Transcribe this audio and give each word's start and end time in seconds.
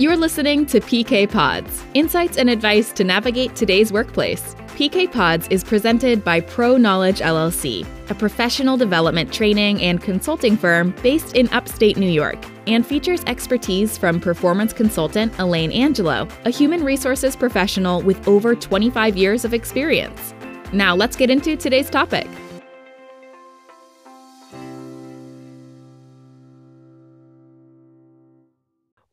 You're 0.00 0.16
listening 0.16 0.64
to 0.64 0.80
PK 0.80 1.30
Pods, 1.30 1.84
insights 1.92 2.38
and 2.38 2.48
advice 2.48 2.90
to 2.92 3.04
navigate 3.04 3.54
today's 3.54 3.92
workplace. 3.92 4.54
PK 4.68 5.12
Pods 5.12 5.46
is 5.48 5.62
presented 5.62 6.24
by 6.24 6.40
Pro 6.40 6.78
Knowledge 6.78 7.18
LLC, 7.18 7.86
a 8.08 8.14
professional 8.14 8.78
development 8.78 9.30
training 9.30 9.82
and 9.82 10.02
consulting 10.02 10.56
firm 10.56 10.94
based 11.02 11.36
in 11.36 11.50
upstate 11.50 11.98
New 11.98 12.08
York, 12.08 12.42
and 12.66 12.86
features 12.86 13.22
expertise 13.26 13.98
from 13.98 14.20
performance 14.20 14.72
consultant 14.72 15.38
Elaine 15.38 15.70
Angelo, 15.70 16.26
a 16.46 16.50
human 16.50 16.82
resources 16.82 17.36
professional 17.36 18.00
with 18.00 18.26
over 18.26 18.54
25 18.54 19.18
years 19.18 19.44
of 19.44 19.52
experience. 19.52 20.32
Now, 20.72 20.94
let's 20.94 21.14
get 21.14 21.28
into 21.28 21.58
today's 21.58 21.90
topic. 21.90 22.26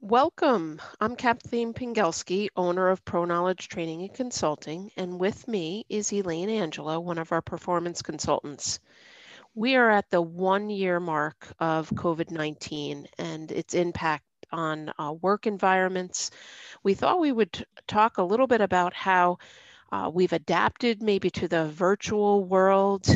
Welcome. 0.10 0.82
I'm 1.02 1.18
Kathleen 1.18 1.74
Pingelski, 1.74 2.48
owner 2.56 2.88
of 2.88 3.04
Pro 3.04 3.26
Knowledge 3.26 3.68
Training 3.68 4.04
and 4.04 4.14
Consulting, 4.14 4.90
and 4.96 5.20
with 5.20 5.46
me 5.50 5.86
is 5.90 6.14
Elaine 6.14 6.50
Angelo, 6.50 6.98
one 7.02 7.18
of 7.18 7.34
our 7.34 7.42
performance 7.42 8.02
consultants. 8.02 8.80
We 9.54 9.76
are 9.76 9.90
at 9.90 10.10
the 10.10 10.22
one 10.22 10.70
year 10.70 11.02
mark 11.02 11.54
of 11.60 11.90
COVID 11.90 12.32
19 12.32 13.06
and 13.18 13.52
its 13.52 13.74
impact 13.74 14.24
on 14.50 14.94
uh, 14.98 15.14
work 15.22 15.46
environments. 15.46 16.32
We 16.84 16.94
thought 16.94 17.20
we 17.20 17.34
would 17.34 17.66
talk 17.86 18.18
a 18.18 18.24
little 18.24 18.48
bit 18.48 18.62
about 18.62 18.94
how 18.94 19.40
uh, 19.92 20.10
we've 20.14 20.32
adapted 20.32 21.04
maybe 21.04 21.30
to 21.32 21.50
the 21.50 21.68
virtual 21.68 22.46
world, 22.46 23.10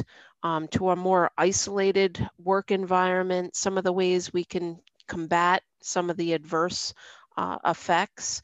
um, 0.43 0.67
to 0.67 0.89
a 0.89 0.97
more 0.97 1.31
isolated 1.37 2.27
work 2.37 2.69
environment, 2.69 3.55
some 3.55 3.77
of 3.77 3.85
the 3.85 3.93
ways 3.93 4.33
we 4.33 4.43
can 4.43 4.81
combat 5.07 5.63
some 5.81 6.09
of 6.09 6.17
the 6.17 6.33
adverse 6.33 6.93
uh, 7.37 7.57
effects. 7.65 8.41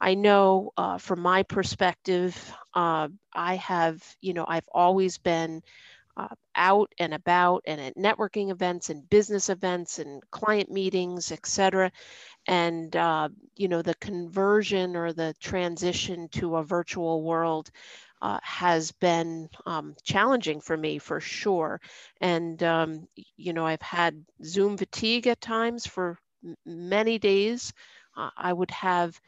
I 0.00 0.14
know 0.14 0.72
uh, 0.76 0.98
from 0.98 1.20
my 1.20 1.42
perspective, 1.44 2.36
uh, 2.74 3.08
I 3.32 3.56
have, 3.56 4.02
you 4.20 4.34
know, 4.34 4.44
I've 4.46 4.68
always 4.72 5.18
been 5.18 5.62
uh, 6.16 6.34
out 6.54 6.92
and 6.98 7.14
about 7.14 7.62
and 7.66 7.80
at 7.80 7.96
networking 7.96 8.50
events 8.50 8.90
and 8.90 9.08
business 9.08 9.48
events 9.48 9.98
and 9.98 10.22
client 10.30 10.70
meetings, 10.70 11.32
et 11.32 11.46
cetera. 11.46 11.90
And, 12.46 12.94
uh, 12.94 13.28
you 13.56 13.68
know, 13.68 13.82
the 13.82 13.94
conversion 13.94 14.96
or 14.96 15.12
the 15.12 15.34
transition 15.40 16.28
to 16.32 16.56
a 16.56 16.64
virtual 16.64 17.22
world 17.22 17.70
uh, 18.20 18.38
has 18.42 18.92
been 18.92 19.48
um, 19.66 19.94
challenging 20.02 20.60
for 20.60 20.76
me 20.76 20.98
for 20.98 21.20
sure. 21.20 21.80
And, 22.20 22.62
um, 22.62 23.08
you 23.36 23.52
know, 23.52 23.66
I've 23.66 23.82
had 23.82 24.24
Zoom 24.44 24.76
fatigue 24.76 25.26
at 25.26 25.40
times 25.40 25.86
for 25.86 26.18
many 26.64 27.18
days. 27.18 27.72
Uh, 28.16 28.30
I 28.36 28.52
would 28.52 28.70
have 28.70 29.20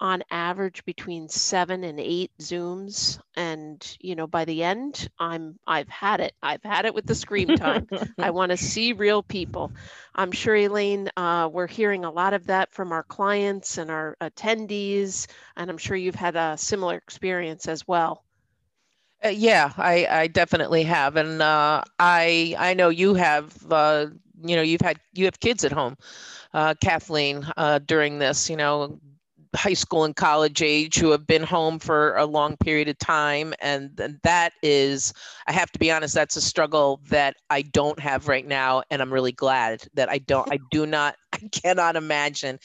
on 0.00 0.22
average 0.30 0.82
between 0.86 1.28
seven 1.28 1.84
and 1.84 2.00
eight 2.00 2.30
zooms. 2.40 3.20
And 3.36 3.96
you 4.00 4.16
know 4.16 4.26
by 4.26 4.44
the 4.46 4.62
end 4.62 5.08
i'm 5.18 5.58
i've 5.66 5.88
had 5.88 6.20
it. 6.20 6.32
I've 6.42 6.62
had 6.62 6.86
it 6.86 6.94
with 6.94 7.06
the 7.06 7.14
screen 7.14 7.48
time. 7.56 7.86
I 8.18 8.30
want 8.30 8.50
to 8.50 8.56
see 8.56 8.94
real 8.94 9.22
people. 9.22 9.72
I'm 10.14 10.32
sure 10.32 10.56
elaine 10.56 11.10
uh, 11.16 11.48
we're 11.52 11.66
hearing 11.66 12.04
a 12.04 12.10
lot 12.10 12.32
of 12.32 12.46
that 12.46 12.72
from 12.72 12.92
our 12.92 13.02
clients 13.02 13.78
and 13.78 13.90
our 13.90 14.16
attendees. 14.20 15.26
And 15.56 15.70
i'm 15.70 15.78
sure 15.78 15.96
you've 15.96 16.14
had 16.14 16.36
a 16.36 16.56
similar 16.56 16.96
experience 16.96 17.68
as 17.68 17.86
well. 17.86 18.24
Uh, 19.22 19.28
yeah 19.28 19.70
i 19.76 20.06
i 20.10 20.26
definitely 20.28 20.84
have. 20.84 21.16
And 21.16 21.42
uh, 21.42 21.82
i 21.98 22.54
i 22.58 22.72
know 22.72 22.88
you 22.88 23.14
have 23.14 23.54
uh, 23.70 24.06
you 24.42 24.56
know 24.56 24.62
you've 24.62 24.80
had 24.80 24.98
you 25.12 25.24
have 25.24 25.40
kids 25.40 25.64
at 25.64 25.72
home 25.72 25.96
uh, 26.54 26.74
Kathleen, 26.80 27.46
uh, 27.56 27.78
during 27.80 28.18
this, 28.18 28.50
you 28.50 28.56
know, 28.56 28.98
high 29.54 29.74
school 29.74 30.04
and 30.04 30.14
college 30.14 30.62
age 30.62 30.96
who 30.96 31.10
have 31.10 31.26
been 31.26 31.42
home 31.42 31.78
for 31.80 32.14
a 32.16 32.24
long 32.24 32.56
period 32.58 32.88
of 32.88 32.96
time. 32.98 33.52
And, 33.60 33.98
and 33.98 34.20
that 34.22 34.52
is, 34.62 35.12
I 35.48 35.52
have 35.52 35.72
to 35.72 35.78
be 35.78 35.90
honest, 35.90 36.14
that's 36.14 36.36
a 36.36 36.40
struggle 36.40 37.00
that 37.08 37.34
I 37.50 37.62
don't 37.62 37.98
have 37.98 38.28
right 38.28 38.46
now. 38.46 38.82
And 38.90 39.02
I'm 39.02 39.12
really 39.12 39.32
glad 39.32 39.84
that 39.94 40.08
I 40.08 40.18
don't, 40.18 40.50
I 40.52 40.58
do 40.70 40.86
not, 40.86 41.16
I 41.32 41.48
cannot 41.52 41.96
imagine 41.96 42.60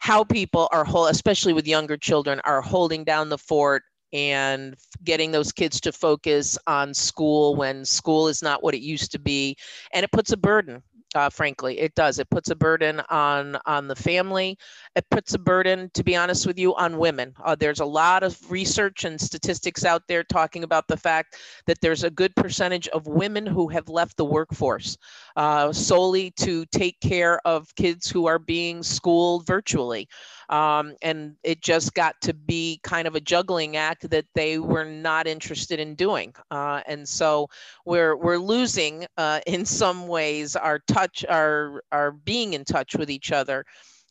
how 0.00 0.24
people 0.24 0.68
are 0.72 0.84
whole, 0.84 1.06
especially 1.06 1.52
with 1.52 1.68
younger 1.68 1.96
children, 1.96 2.40
are 2.40 2.60
holding 2.60 3.04
down 3.04 3.28
the 3.28 3.38
fort 3.38 3.84
and 4.12 4.76
getting 5.02 5.32
those 5.32 5.50
kids 5.50 5.80
to 5.80 5.92
focus 5.92 6.56
on 6.66 6.94
school 6.94 7.56
when 7.56 7.84
school 7.84 8.28
is 8.28 8.42
not 8.42 8.62
what 8.62 8.74
it 8.74 8.80
used 8.80 9.10
to 9.10 9.18
be 9.18 9.56
and 9.92 10.04
it 10.04 10.12
puts 10.12 10.30
a 10.30 10.36
burden 10.36 10.82
uh, 11.14 11.30
frankly 11.30 11.78
it 11.78 11.94
does. 11.94 12.18
It 12.18 12.30
puts 12.30 12.50
a 12.50 12.56
burden 12.56 13.00
on 13.10 13.58
on 13.66 13.88
the 13.88 13.96
family. 13.96 14.58
It 14.96 15.04
puts 15.10 15.34
a 15.34 15.38
burden 15.38 15.90
to 15.94 16.04
be 16.04 16.16
honest 16.16 16.46
with 16.46 16.58
you 16.58 16.74
on 16.74 16.98
women. 16.98 17.34
Uh, 17.44 17.54
there's 17.54 17.80
a 17.80 17.84
lot 17.84 18.22
of 18.22 18.38
research 18.50 19.04
and 19.04 19.20
statistics 19.20 19.84
out 19.84 20.02
there 20.08 20.24
talking 20.24 20.64
about 20.64 20.88
the 20.88 20.96
fact 20.96 21.36
that 21.66 21.80
there's 21.80 22.04
a 22.04 22.10
good 22.10 22.34
percentage 22.36 22.88
of 22.88 23.06
women 23.06 23.46
who 23.46 23.68
have 23.68 23.88
left 23.88 24.16
the 24.16 24.24
workforce 24.24 24.96
uh, 25.36 25.72
solely 25.72 26.30
to 26.32 26.64
take 26.66 27.00
care 27.00 27.40
of 27.44 27.74
kids 27.76 28.10
who 28.10 28.26
are 28.26 28.38
being 28.38 28.82
schooled 28.82 29.46
virtually 29.46 30.08
um, 30.48 30.94
and 31.02 31.36
it 31.42 31.60
just 31.60 31.94
got 31.94 32.20
to 32.22 32.34
be 32.34 32.80
kind 32.82 33.06
of 33.06 33.14
a 33.14 33.20
juggling 33.20 33.76
act 33.76 34.08
that 34.10 34.26
they 34.34 34.58
were 34.58 34.84
not 34.84 35.26
interested 35.26 35.80
in 35.80 35.94
doing. 35.94 36.34
Uh, 36.50 36.80
and 36.86 37.08
so 37.08 37.48
we're 37.84 38.16
we're 38.16 38.38
losing 38.38 39.06
uh, 39.16 39.40
in 39.46 39.64
some 39.64 40.06
ways 40.06 40.56
our 40.56 40.78
touch, 40.86 41.24
our 41.28 41.82
our 41.92 42.12
being 42.12 42.54
in 42.54 42.64
touch 42.64 42.94
with 42.96 43.10
each 43.10 43.32
other. 43.32 43.64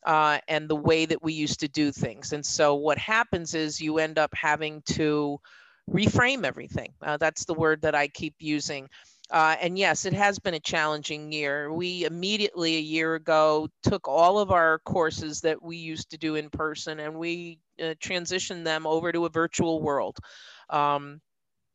Uh, 0.05 0.37
and 0.49 0.69
the 0.69 0.75
way 0.75 1.05
that 1.05 1.23
we 1.23 1.31
used 1.31 1.61
to 1.61 1.67
do 1.69 1.89
things. 1.89 2.33
And 2.33 2.45
so 2.45 2.75
what 2.75 2.97
happens 2.97 3.55
is 3.55 3.79
you 3.79 3.99
end 3.99 4.19
up 4.19 4.31
having 4.35 4.81
to 4.87 5.39
reframe 5.89 6.43
everything. 6.43 6.93
Uh, 7.01 7.15
that's 7.15 7.45
the 7.45 7.53
word 7.53 7.81
that 7.83 7.95
I 7.95 8.09
keep 8.09 8.35
using. 8.39 8.89
Uh, 9.31 9.55
and 9.61 9.77
yes, 9.77 10.05
it 10.05 10.13
has 10.13 10.37
been 10.37 10.53
a 10.53 10.59
challenging 10.59 11.31
year. 11.31 11.71
We 11.71 12.05
immediately 12.05 12.75
a 12.75 12.81
year 12.81 13.15
ago 13.15 13.69
took 13.81 14.07
all 14.07 14.37
of 14.37 14.51
our 14.51 14.79
courses 14.79 15.41
that 15.41 15.61
we 15.61 15.77
used 15.77 16.09
to 16.11 16.17
do 16.17 16.35
in 16.35 16.49
person 16.49 16.99
and 16.99 17.15
we 17.15 17.59
uh, 17.79 17.95
transitioned 18.03 18.63
them 18.63 18.85
over 18.85 19.11
to 19.11 19.25
a 19.25 19.29
virtual 19.29 19.81
world. 19.81 20.17
Um, 20.69 21.21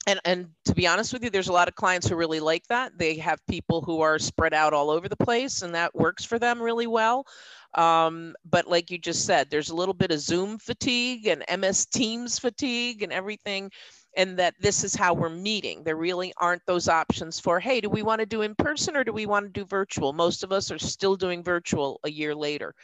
and, 0.07 0.21
and 0.25 0.49
to 0.65 0.75
be 0.75 0.87
honest 0.87 1.13
with 1.13 1.23
you, 1.23 1.31
there's 1.31 1.49
a 1.49 1.53
lot 1.53 1.69
of 1.69 1.75
clients 1.75 2.09
who 2.09 2.17
really 2.17 2.41
like 2.41 2.67
that. 2.69 2.97
They 2.97 3.17
have 3.17 3.47
people 3.47 3.83
who 3.83 4.01
are 4.01 4.19
spread 4.19 4.55
out 4.55 4.73
all 4.73 4.89
over 4.89 5.07
the 5.07 5.17
place, 5.17 5.61
and 5.61 5.75
that 5.75 5.95
works 5.95 6.25
for 6.25 6.39
them 6.39 6.63
really 6.63 6.87
well. 6.87 7.27
Um, 7.75 8.35
but 8.49 8.67
like 8.67 8.91
you 8.91 8.97
just 8.97 9.27
said, 9.27 9.51
there's 9.51 9.69
a 9.69 9.75
little 9.75 9.93
bit 9.93 10.11
of 10.11 10.21
Zoom 10.21 10.59
fatigue 10.59 11.27
and 11.27 11.45
MS 11.61 11.85
Teams 11.87 12.39
fatigue 12.39 13.03
and 13.03 13.13
everything 13.13 13.71
and 14.19 14.37
that 14.37 14.55
this 14.61 14.83
is 14.83 14.97
how 14.97 15.15
we're 15.15 15.31
meeting. 15.31 15.84
There 15.84 15.97
really 15.97 16.34
aren't 16.37 16.67
those 16.67 16.89
options 16.89 17.39
for, 17.39 17.61
hey, 17.61 17.81
do 17.81 17.89
we 17.89 18.03
want 18.03 18.19
to 18.19 18.27
do 18.27 18.43
in 18.43 18.55
person 18.56 18.97
or 18.97 19.05
do 19.05 19.12
we 19.12 19.27
want 19.27 19.47
to 19.47 19.61
do 19.61 19.65
virtual? 19.65 20.12
Most 20.12 20.43
of 20.43 20.53
us 20.53 20.73
are 20.73 20.79
still 20.79 21.15
doing 21.15 21.43
virtual 21.43 22.01
a 22.03 22.11
year 22.11 22.34
later. 22.34 22.75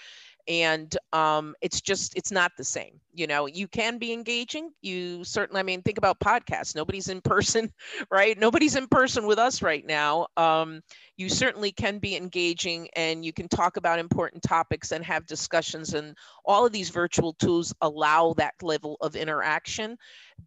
And 0.46 0.96
um, 1.12 1.56
it's 1.60 1.80
just 1.80 2.16
it's 2.16 2.30
not 2.30 2.52
the 2.56 2.64
same 2.64 3.00
you 3.14 3.26
know? 3.26 3.46
You 3.46 3.68
can 3.68 3.98
be 3.98 4.12
engaging. 4.12 4.70
You 4.82 5.24
certainly 5.24 5.60
i 5.60 5.62
mean 5.62 5.82
think 5.82 5.98
about 5.98 6.20
podcasts. 6.20 6.74
Nobody's 6.74 7.08
in 7.08 7.20
person 7.20 7.72
right? 8.10 8.38
Nobody's 8.38 8.76
in 8.76 8.88
person 8.88 9.26
with 9.26 9.38
us 9.38 9.62
right 9.62 9.84
now. 9.86 10.26
Um, 10.36 10.82
you 11.16 11.28
certainly 11.28 11.72
can 11.72 11.98
be 11.98 12.16
engaging 12.16 12.88
and 12.96 13.24
you 13.24 13.32
can 13.32 13.48
talk 13.48 13.76
about 13.76 13.98
important 13.98 14.42
topics 14.42 14.92
and 14.92 15.04
have 15.04 15.26
discussions 15.26 15.94
and 15.94 16.16
all 16.44 16.66
of 16.66 16.72
these 16.72 16.90
virtual 16.90 17.32
tools 17.34 17.72
allow 17.80 18.34
that 18.34 18.54
level 18.62 18.96
of 19.00 19.14
interaction. 19.14 19.96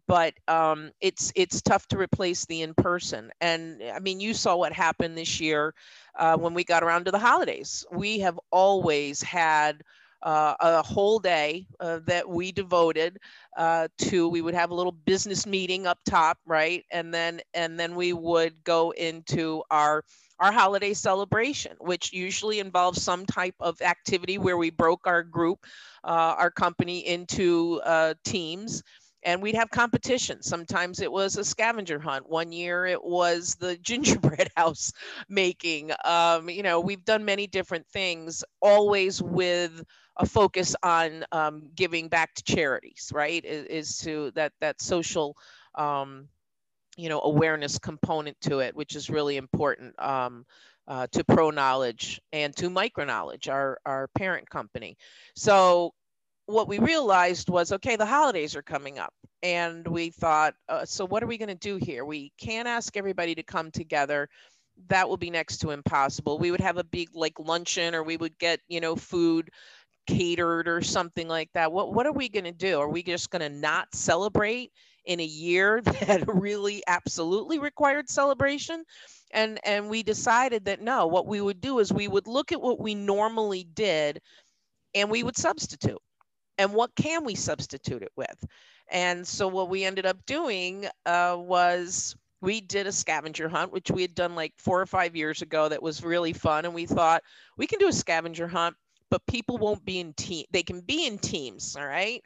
But 0.06 0.34
um, 0.46 0.90
it's 1.00 1.32
it's 1.34 1.62
tough 1.62 1.86
to 1.88 1.98
replace 1.98 2.44
the 2.46 2.62
in 2.62 2.74
person 2.74 3.30
and 3.40 3.82
i 3.94 3.98
mean 4.00 4.20
you 4.20 4.34
saw 4.34 4.56
what 4.56 4.72
happened 4.72 5.16
this 5.16 5.40
year 5.40 5.74
uh, 6.18 6.36
when 6.36 6.54
we 6.54 6.64
got 6.64 6.82
around 6.82 7.04
to 7.06 7.10
the 7.10 7.18
holidays. 7.18 7.86
We 7.90 8.18
have 8.20 8.38
always 8.50 9.22
had 9.22 9.82
uh, 10.22 10.54
a 10.60 10.82
whole 10.82 11.20
day 11.20 11.66
uh, 11.78 12.00
that 12.06 12.28
we 12.28 12.50
devoted 12.50 13.18
uh, 13.56 13.88
to 13.98 14.28
we 14.28 14.40
would 14.42 14.54
have 14.54 14.70
a 14.70 14.74
little 14.74 14.92
business 14.92 15.46
meeting 15.46 15.86
up 15.86 15.98
top 16.04 16.38
right? 16.44 16.84
And 16.90 17.14
then 17.14 17.40
and 17.54 17.78
then 17.78 17.94
we 17.94 18.12
would 18.12 18.64
go 18.64 18.90
into 18.90 19.62
our 19.70 20.04
our 20.40 20.52
holiday 20.52 20.94
celebration 20.94 21.76
which 21.80 22.12
usually 22.12 22.60
involves 22.60 23.02
some 23.02 23.26
type 23.26 23.54
of 23.60 23.80
activity 23.82 24.38
where 24.38 24.56
we 24.56 24.70
broke 24.70 25.06
our 25.06 25.22
group 25.22 25.64
uh, 26.04 26.34
our 26.38 26.50
company 26.50 27.06
into 27.06 27.80
uh, 27.84 28.14
teams 28.24 28.82
and 29.24 29.42
we'd 29.42 29.54
have 29.54 29.70
competition. 29.70 30.42
Sometimes 30.42 31.00
it 31.00 31.10
was 31.10 31.36
a 31.36 31.44
scavenger 31.44 31.98
hunt. 31.98 32.28
One 32.28 32.52
year 32.52 32.86
it 32.86 33.02
was 33.02 33.56
the 33.56 33.76
gingerbread 33.82 34.50
house 34.56 34.92
making. 35.28 35.90
Um, 36.04 36.48
you 36.48 36.62
know, 36.62 36.80
we've 36.80 37.04
done 37.04 37.24
many 37.24 37.46
different 37.46 37.86
things, 37.88 38.44
always 38.60 39.22
with 39.22 39.82
a 40.16 40.26
focus 40.26 40.74
on 40.82 41.24
um, 41.32 41.68
giving 41.74 42.08
back 42.08 42.34
to 42.34 42.42
charities. 42.42 43.10
Right? 43.12 43.44
Is, 43.44 43.64
is 43.66 43.98
to 43.98 44.30
that 44.32 44.52
that 44.60 44.80
social. 44.80 45.36
Um, 45.74 46.28
you 46.98 47.08
know 47.08 47.20
awareness 47.22 47.78
component 47.78 48.38
to 48.42 48.58
it 48.58 48.76
which 48.76 48.94
is 48.94 49.08
really 49.08 49.38
important 49.38 49.94
um, 49.98 50.44
uh, 50.88 51.06
to 51.12 51.24
pro 51.24 51.50
knowledge 51.50 52.20
and 52.32 52.54
to 52.56 52.68
micro 52.68 53.04
knowledge 53.04 53.48
our, 53.48 53.78
our 53.86 54.08
parent 54.14 54.48
company 54.50 54.96
so 55.34 55.94
what 56.48 56.66
we 56.66 56.78
realized 56.78 57.50
was 57.50 57.72
okay, 57.72 57.94
the 57.94 58.06
holidays 58.06 58.56
are 58.56 58.62
coming 58.62 58.98
up. 58.98 59.12
And 59.42 59.86
we 59.86 60.08
thought, 60.08 60.54
uh, 60.70 60.84
so 60.86 61.06
what 61.06 61.22
are 61.22 61.26
we 61.26 61.36
going 61.36 61.50
to 61.50 61.54
do 61.54 61.76
here? 61.76 62.06
We 62.06 62.32
can't 62.40 62.66
ask 62.66 62.96
everybody 62.96 63.34
to 63.34 63.42
come 63.42 63.70
together. 63.70 64.30
That 64.88 65.08
will 65.08 65.18
be 65.18 65.28
next 65.28 65.58
to 65.58 65.72
impossible. 65.72 66.38
We 66.38 66.50
would 66.50 66.60
have 66.62 66.78
a 66.78 66.84
big 66.84 67.10
like 67.12 67.38
luncheon 67.38 67.94
or 67.94 68.02
we 68.02 68.16
would 68.16 68.36
get, 68.38 68.60
you 68.66 68.80
know, 68.80 68.96
food 68.96 69.50
catered 70.06 70.68
or 70.68 70.80
something 70.80 71.28
like 71.28 71.50
that. 71.52 71.70
What 71.70 71.92
what 71.92 72.06
are 72.06 72.12
we 72.12 72.30
going 72.30 72.44
to 72.44 72.52
do? 72.52 72.80
Are 72.80 72.88
we 72.88 73.02
just 73.02 73.28
going 73.28 73.42
to 73.42 73.54
not 73.54 73.88
celebrate 73.94 74.72
in 75.08 75.18
a 75.18 75.24
year 75.24 75.80
that 75.84 76.22
really 76.28 76.84
absolutely 76.86 77.58
required 77.58 78.08
celebration? 78.08 78.84
And 79.32 79.58
and 79.64 79.90
we 79.90 80.02
decided 80.02 80.66
that 80.66 80.80
no, 80.80 81.06
what 81.06 81.26
we 81.26 81.40
would 81.40 81.60
do 81.60 81.80
is 81.80 81.92
we 81.92 82.08
would 82.08 82.28
look 82.28 82.52
at 82.52 82.62
what 82.62 82.78
we 82.78 82.94
normally 82.94 83.64
did 83.64 84.20
and 84.94 85.10
we 85.10 85.22
would 85.22 85.36
substitute. 85.36 86.00
And 86.56 86.72
what 86.72 86.94
can 86.96 87.24
we 87.24 87.34
substitute 87.34 88.02
it 88.02 88.12
with? 88.16 88.44
And 88.90 89.26
so 89.26 89.48
what 89.48 89.68
we 89.68 89.84
ended 89.84 90.06
up 90.06 90.16
doing 90.26 90.86
uh, 91.06 91.36
was 91.38 92.16
we 92.40 92.60
did 92.60 92.86
a 92.86 92.92
scavenger 92.92 93.48
hunt, 93.48 93.72
which 93.72 93.90
we 93.90 94.02
had 94.02 94.14
done 94.14 94.34
like 94.34 94.54
four 94.58 94.80
or 94.80 94.86
five 94.86 95.14
years 95.14 95.42
ago. 95.42 95.68
That 95.68 95.82
was 95.82 96.02
really 96.02 96.32
fun, 96.32 96.64
and 96.64 96.74
we 96.74 96.86
thought 96.86 97.22
we 97.56 97.66
can 97.66 97.78
do 97.78 97.88
a 97.88 97.92
scavenger 97.92 98.48
hunt, 98.48 98.76
but 99.10 99.26
people 99.26 99.58
won't 99.58 99.84
be 99.84 100.00
in 100.00 100.14
team. 100.14 100.46
They 100.50 100.62
can 100.62 100.80
be 100.80 101.06
in 101.06 101.18
teams, 101.18 101.76
all 101.76 101.86
right, 101.86 102.22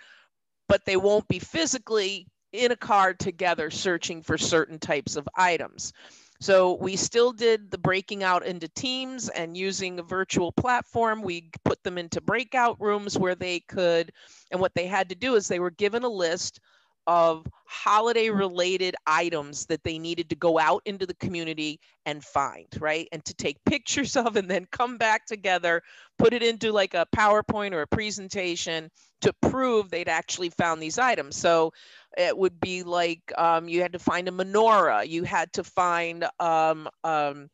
but 0.69 0.85
they 0.85 0.97
won't 0.97 1.27
be 1.29 1.39
physically 1.39 2.27
in 2.53 2.73
a 2.73 2.77
car 2.77 3.15
together 3.15 3.71
searching 3.71 4.23
for 4.23 4.37
certain 4.39 4.79
types 4.79 5.17
of 5.17 5.29
items. 5.37 5.93
So 6.41 6.75
we 6.75 6.97
still 6.97 7.33
did 7.33 7.71
the 7.71 7.79
breaking 7.79 8.25
out 8.25 8.45
into 8.45 8.67
teams 8.69 9.29
and 9.29 9.57
using 9.57 9.99
a 9.99 10.03
virtual 10.03 10.51
platform. 10.51 11.23
We 11.23 11.49
put 11.65 11.83
them 11.85 11.99
into 11.99 12.21
breakout 12.21 12.81
rooms 12.81 13.17
where 13.17 13.37
they 13.37 13.61
could, 13.61 14.11
and 14.51 14.61
what 14.61 14.75
they 14.75 14.87
had 14.87 15.09
to 15.11 15.15
do 15.15 15.37
is 15.37 15.47
they 15.47 15.61
were 15.61 15.71
given 15.71 16.03
a 16.03 16.09
list 16.09 16.59
of 17.07 17.47
holiday 17.67 18.29
related 18.29 18.95
items 19.07 19.67
that 19.67 19.83
they 19.83 19.99
needed 19.99 20.29
to 20.31 20.37
go 20.37 20.59
out 20.59 20.83
into 20.85 21.07
the 21.07 21.15
community 21.15 21.81
and 22.07 22.23
find, 22.23 22.67
right? 22.79 23.09
And 23.13 23.25
to 23.25 23.35
take 23.35 23.57
pictures 23.67 24.17
of 24.17 24.37
and 24.37 24.51
then 24.51 24.67
come 24.71 24.99
back 24.99 25.27
together, 25.27 25.83
put 26.19 26.33
it 26.33 26.43
into 26.43 26.73
like 26.73 26.95
a 26.95 27.07
PowerPoint 27.15 27.73
or 27.73 27.83
a 27.83 27.87
presentation 27.87 28.91
to 29.23 29.33
prove 29.43 29.89
they'd 29.91 30.09
actually 30.09 30.51
found 30.51 30.83
these 30.83 30.99
items. 30.99 31.37
So 31.37 31.73
it 32.17 32.37
would 32.37 32.61
be 32.61 32.83
like 32.83 33.21
um, 33.39 33.69
you 33.69 33.81
had 33.81 33.93
to 33.93 33.99
find 33.99 34.29
a 34.29 34.33
menorah, 34.33 35.09
you 35.09 35.25
had 35.25 35.53
to 35.55 35.65
find 35.65 36.27
um, 36.41 36.89
um, 37.05 37.49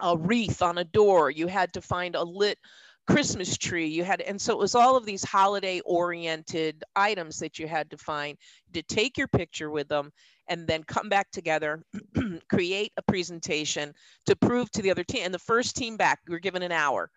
a 0.00 0.16
wreath 0.16 0.60
on 0.60 0.78
a 0.78 0.84
door, 0.84 1.30
you 1.30 1.46
had 1.46 1.72
to 1.74 1.80
find 1.80 2.14
a 2.16 2.22
lit 2.22 2.58
Christmas 3.06 3.58
tree. 3.58 3.86
You 3.86 4.04
had, 4.04 4.20
and 4.22 4.40
so 4.40 4.52
it 4.52 4.58
was 4.58 4.74
all 4.74 4.96
of 4.96 5.04
these 5.04 5.24
holiday 5.24 5.80
oriented 5.84 6.82
items 6.96 7.38
that 7.38 7.58
you 7.58 7.66
had 7.66 7.90
to 7.90 7.98
find 7.98 8.38
to 8.72 8.82
take 8.82 9.18
your 9.18 9.28
picture 9.28 9.70
with 9.70 9.88
them 9.88 10.10
and 10.48 10.66
then 10.66 10.82
come 10.84 11.08
back 11.08 11.30
together, 11.30 11.82
create 12.50 12.92
a 12.96 13.02
presentation 13.02 13.92
to 14.26 14.36
prove 14.36 14.70
to 14.72 14.82
the 14.82 14.90
other 14.90 15.04
team. 15.04 15.22
And 15.24 15.34
the 15.34 15.38
first 15.38 15.76
team 15.76 15.96
back, 15.96 16.20
we 16.26 16.32
were 16.32 16.40
given 16.40 16.62
an 16.62 16.72
hour. 16.72 17.10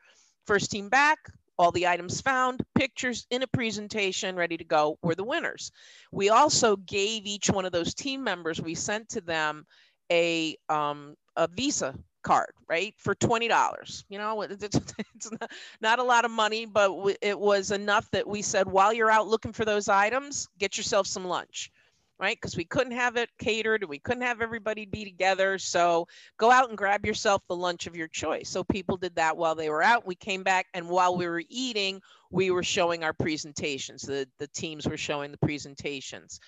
First 0.46 0.72
team 0.72 0.90
back, 0.90 1.20
all 1.58 1.72
the 1.72 1.88
items 1.88 2.22
found, 2.22 2.64
pictures 2.76 3.26
in 3.32 3.44
a 3.44 3.48
presentation 3.48 4.36
ready 4.36 4.58
to 4.58 4.64
go 4.64 4.98
were 5.02 5.16
the 5.16 5.24
winners. 5.24 5.72
We 6.12 6.30
also 6.30 6.76
gave 6.76 7.26
each 7.26 7.50
one 7.50 7.66
of 7.66 7.72
those 7.72 7.94
team 7.94 8.24
members, 8.24 8.62
we 8.62 8.76
sent 8.76 9.10
to 9.10 9.22
them 9.22 9.66
a, 10.12 10.56
um, 10.70 11.16
a 11.36 11.48
Visa 11.48 11.96
card, 12.24 12.52
right? 12.68 12.94
For 12.98 13.16
$20. 13.16 14.04
You 14.10 14.18
know, 14.18 14.42
it's, 14.50 15.32
not, 15.32 15.52
not 15.82 16.00
a 16.00 16.04
lot 16.04 16.26
of 16.26 16.32
money, 16.32 16.66
but 16.66 16.92
it 17.22 17.40
was 17.40 17.72
enough 17.72 18.10
that 18.12 18.28
we 18.28 18.42
said, 18.42 18.68
while 18.68 18.94
you're 18.94 19.12
out 19.12 19.28
looking 19.28 19.54
for 19.54 19.66
those 19.66 19.88
items, 19.88 20.48
get 20.60 20.78
yourself 20.78 21.08
some 21.08 21.26
lunch, 21.26 21.72
right? 22.20 22.38
Because 22.40 22.58
we 22.58 22.66
couldn't 22.66 22.94
have 22.94 23.16
it 23.16 23.30
catered. 23.40 23.84
We 23.88 24.00
couldn't 24.00 24.24
have 24.24 24.42
everybody 24.42 24.86
be 24.86 25.06
together. 25.06 25.58
So 25.58 26.08
go 26.38 26.52
out 26.52 26.70
and 26.70 26.78
grab 26.78 27.06
yourself 27.06 27.42
the 27.48 27.56
lunch 27.56 27.88
of 27.88 27.96
your 27.96 28.08
choice. 28.08 28.50
So 28.50 28.64
people 28.64 28.98
did 28.98 29.16
that 29.16 29.38
while 29.38 29.56
they 29.56 29.70
were 29.70 29.84
out. 29.84 30.06
We 30.06 30.16
came 30.16 30.44
back 30.44 30.68
and 30.74 30.90
while 30.90 31.16
we 31.16 31.28
were 31.28 31.44
eating, 31.50 32.02
we 32.32 32.52
were 32.52 32.64
showing 32.64 33.04
our 33.04 33.14
presentations. 33.14 34.02
The, 34.02 34.28
the 34.38 34.48
teams 34.48 34.86
were 34.88 34.98
showing 34.98 35.32
the 35.32 35.38
presentations 35.38 36.40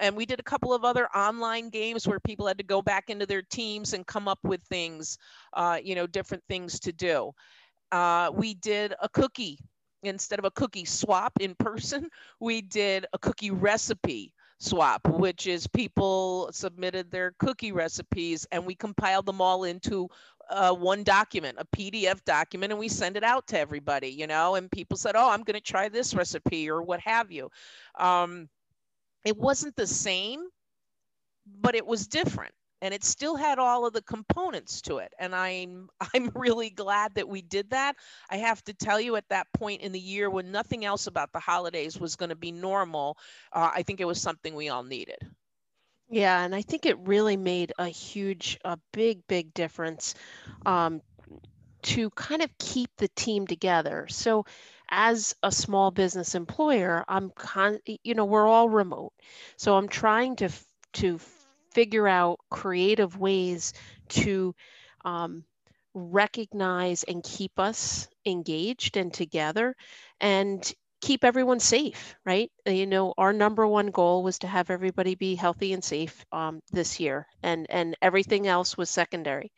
and 0.00 0.16
we 0.16 0.26
did 0.26 0.40
a 0.40 0.44
couple 0.44 0.72
of 0.72 0.84
other 0.84 1.06
online 1.08 1.68
games 1.68 2.06
where 2.06 2.20
people 2.20 2.46
had 2.46 2.58
to 2.58 2.64
go 2.64 2.82
back 2.82 3.10
into 3.10 3.26
their 3.26 3.42
teams 3.42 3.92
and 3.92 4.06
come 4.06 4.28
up 4.28 4.38
with 4.42 4.62
things, 4.64 5.18
uh, 5.54 5.78
you 5.82 5.94
know, 5.94 6.06
different 6.06 6.42
things 6.48 6.80
to 6.80 6.92
do. 6.92 7.32
Uh, 7.92 8.30
we 8.34 8.54
did 8.54 8.94
a 9.00 9.08
cookie 9.08 9.58
instead 10.02 10.38
of 10.38 10.44
a 10.44 10.50
cookie 10.50 10.84
swap 10.84 11.32
in 11.40 11.54
person. 11.56 12.08
We 12.40 12.60
did 12.60 13.06
a 13.12 13.18
cookie 13.18 13.50
recipe 13.50 14.32
swap, 14.58 15.06
which 15.08 15.46
is 15.46 15.66
people 15.66 16.50
submitted 16.52 17.10
their 17.10 17.32
cookie 17.38 17.72
recipes 17.72 18.46
and 18.52 18.64
we 18.64 18.74
compiled 18.74 19.26
them 19.26 19.40
all 19.40 19.64
into 19.64 20.08
uh, 20.48 20.72
one 20.72 21.02
document, 21.02 21.58
a 21.58 21.76
PDF 21.76 22.24
document, 22.24 22.72
and 22.72 22.78
we 22.78 22.88
send 22.88 23.16
it 23.16 23.24
out 23.24 23.46
to 23.48 23.58
everybody, 23.58 24.08
you 24.08 24.26
know, 24.26 24.54
and 24.54 24.70
people 24.70 24.96
said, 24.96 25.16
oh, 25.16 25.30
I'm 25.30 25.42
going 25.42 25.54
to 25.54 25.60
try 25.60 25.88
this 25.88 26.14
recipe 26.14 26.70
or 26.70 26.82
what 26.82 27.00
have 27.00 27.32
you. 27.32 27.50
Um, 27.98 28.48
it 29.26 29.36
wasn't 29.36 29.76
the 29.76 29.86
same, 29.86 30.40
but 31.60 31.74
it 31.74 31.86
was 31.86 32.06
different 32.06 32.52
and 32.82 32.92
it 32.92 33.02
still 33.02 33.36
had 33.36 33.58
all 33.58 33.86
of 33.86 33.92
the 33.92 34.02
components 34.02 34.82
to 34.82 34.98
it 34.98 35.12
and 35.18 35.34
i'm 35.34 35.88
i'm 36.14 36.30
really 36.34 36.70
glad 36.70 37.14
that 37.14 37.28
we 37.28 37.42
did 37.42 37.70
that. 37.70 37.96
I 38.30 38.36
have 38.36 38.62
to 38.64 38.74
tell 38.74 39.00
you 39.00 39.16
at 39.16 39.28
that 39.30 39.46
point 39.54 39.82
in 39.82 39.92
the 39.92 40.00
year 40.00 40.28
when 40.30 40.52
nothing 40.52 40.84
else 40.84 41.06
about 41.06 41.32
the 41.32 41.40
holidays 41.40 41.98
was 41.98 42.16
going 42.16 42.28
to 42.28 42.36
be 42.36 42.52
normal 42.52 43.16
uh, 43.52 43.70
i 43.74 43.82
think 43.82 44.00
it 44.00 44.06
was 44.06 44.20
something 44.20 44.54
we 44.54 44.68
all 44.68 44.82
needed. 44.82 45.18
Yeah 46.08 46.44
and 46.44 46.54
i 46.54 46.62
think 46.62 46.86
it 46.86 46.98
really 46.98 47.36
made 47.36 47.72
a 47.78 47.88
huge 47.88 48.58
a 48.64 48.78
big 48.92 49.26
big 49.26 49.54
difference 49.54 50.14
um, 50.66 51.00
to 51.86 52.10
kind 52.10 52.42
of 52.42 52.50
keep 52.58 52.90
the 52.96 53.08
team 53.14 53.46
together. 53.46 54.06
So 54.10 54.44
as 54.90 55.34
a 55.42 55.52
small 55.52 55.90
business 55.90 56.34
employer, 56.34 57.04
I'm 57.08 57.30
con 57.30 57.78
you 58.04 58.14
know, 58.14 58.24
we're 58.24 58.46
all 58.46 58.68
remote. 58.68 59.12
So 59.56 59.76
I'm 59.76 59.88
trying 59.88 60.36
to 60.36 60.50
to 60.94 61.20
figure 61.74 62.08
out 62.08 62.38
creative 62.50 63.18
ways 63.18 63.72
to 64.08 64.54
um, 65.04 65.44
recognize 65.94 67.02
and 67.04 67.22
keep 67.22 67.58
us 67.58 68.08
engaged 68.24 68.96
and 68.96 69.12
together 69.12 69.74
and 70.20 70.72
keep 71.00 71.24
everyone 71.24 71.60
safe, 71.60 72.14
right? 72.24 72.50
You 72.66 72.86
know, 72.86 73.14
our 73.18 73.32
number 73.32 73.66
one 73.66 73.88
goal 73.88 74.22
was 74.22 74.38
to 74.40 74.46
have 74.48 74.70
everybody 74.70 75.14
be 75.14 75.34
healthy 75.34 75.72
and 75.72 75.84
safe 75.84 76.24
um, 76.32 76.60
this 76.72 76.98
year, 77.00 77.26
and 77.42 77.66
and 77.70 77.96
everything 78.02 78.46
else 78.46 78.76
was 78.76 78.90
secondary. 78.90 79.52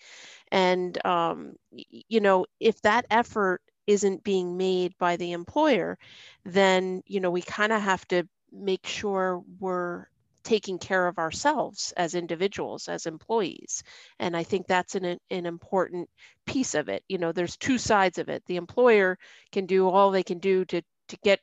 And 0.50 1.04
um, 1.06 1.54
you 1.72 2.20
know, 2.20 2.46
if 2.60 2.80
that 2.82 3.06
effort 3.10 3.62
isn't 3.88 4.24
being 4.24 4.56
made 4.56 4.96
by 4.98 5.16
the 5.16 5.32
employer, 5.32 5.98
then 6.44 7.02
you 7.06 7.20
know 7.20 7.32
we 7.32 7.42
kind 7.42 7.72
of 7.72 7.82
have 7.82 8.06
to 8.08 8.24
make 8.52 8.86
sure 8.86 9.42
we're 9.60 10.06
taking 10.44 10.78
care 10.78 11.08
of 11.08 11.18
ourselves 11.18 11.92
as 11.96 12.14
individuals 12.14 12.88
as 12.88 13.06
employees. 13.06 13.82
And 14.20 14.36
i 14.36 14.44
think 14.44 14.66
that's 14.66 14.94
an, 14.94 15.18
an 15.30 15.46
important 15.46 16.08
piece 16.46 16.74
of 16.74 16.88
it. 16.88 17.04
You 17.08 17.18
know 17.18 17.32
there's 17.32 17.56
two 17.56 17.78
sides 17.78 18.18
of 18.18 18.28
it. 18.28 18.44
The 18.46 18.56
employer 18.56 19.18
can 19.52 19.66
do 19.66 19.88
all 19.88 20.10
they 20.12 20.22
can 20.24 20.38
do 20.38 20.64
to 20.66 20.82
to 21.08 21.16
get 21.24 21.40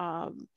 um, 0.00 0.48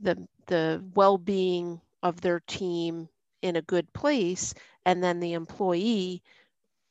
the 0.00 0.28
the 0.48 0.84
well-being 0.94 1.80
of 2.02 2.20
their 2.20 2.40
team 2.40 3.08
in 3.42 3.56
a 3.56 3.62
good 3.62 3.92
place 3.94 4.54
and 4.84 5.02
then 5.02 5.20
the 5.20 5.34
employee 5.34 6.22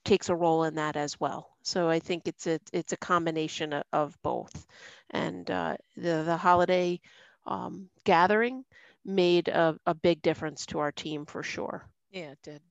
takes 0.06 0.30
a 0.30 0.36
role 0.36 0.64
in 0.66 0.76
that 0.76 0.98
as 0.98 1.20
well. 1.20 1.51
So 1.64 1.90
I 1.90 2.00
think 2.00 2.28
it's 2.28 2.48
a 2.48 2.60
it's 2.74 2.94
a 2.94 2.98
combination 2.98 3.74
of, 3.92 4.18
both, 4.22 4.66
and 5.10 5.50
uh, 5.50 5.78
the 5.96 6.24
the 6.24 6.38
holiday 6.38 7.00
um, 7.46 7.90
gathering 8.04 8.66
made 9.06 9.48
a, 9.50 9.78
a 9.86 9.94
big 9.94 10.22
difference 10.22 10.66
to 10.68 10.80
our 10.80 10.92
team 10.92 11.26
for 11.26 11.44
sure. 11.44 11.86
Yeah, 12.12 12.32
it 12.32 12.42
did. 12.44 12.62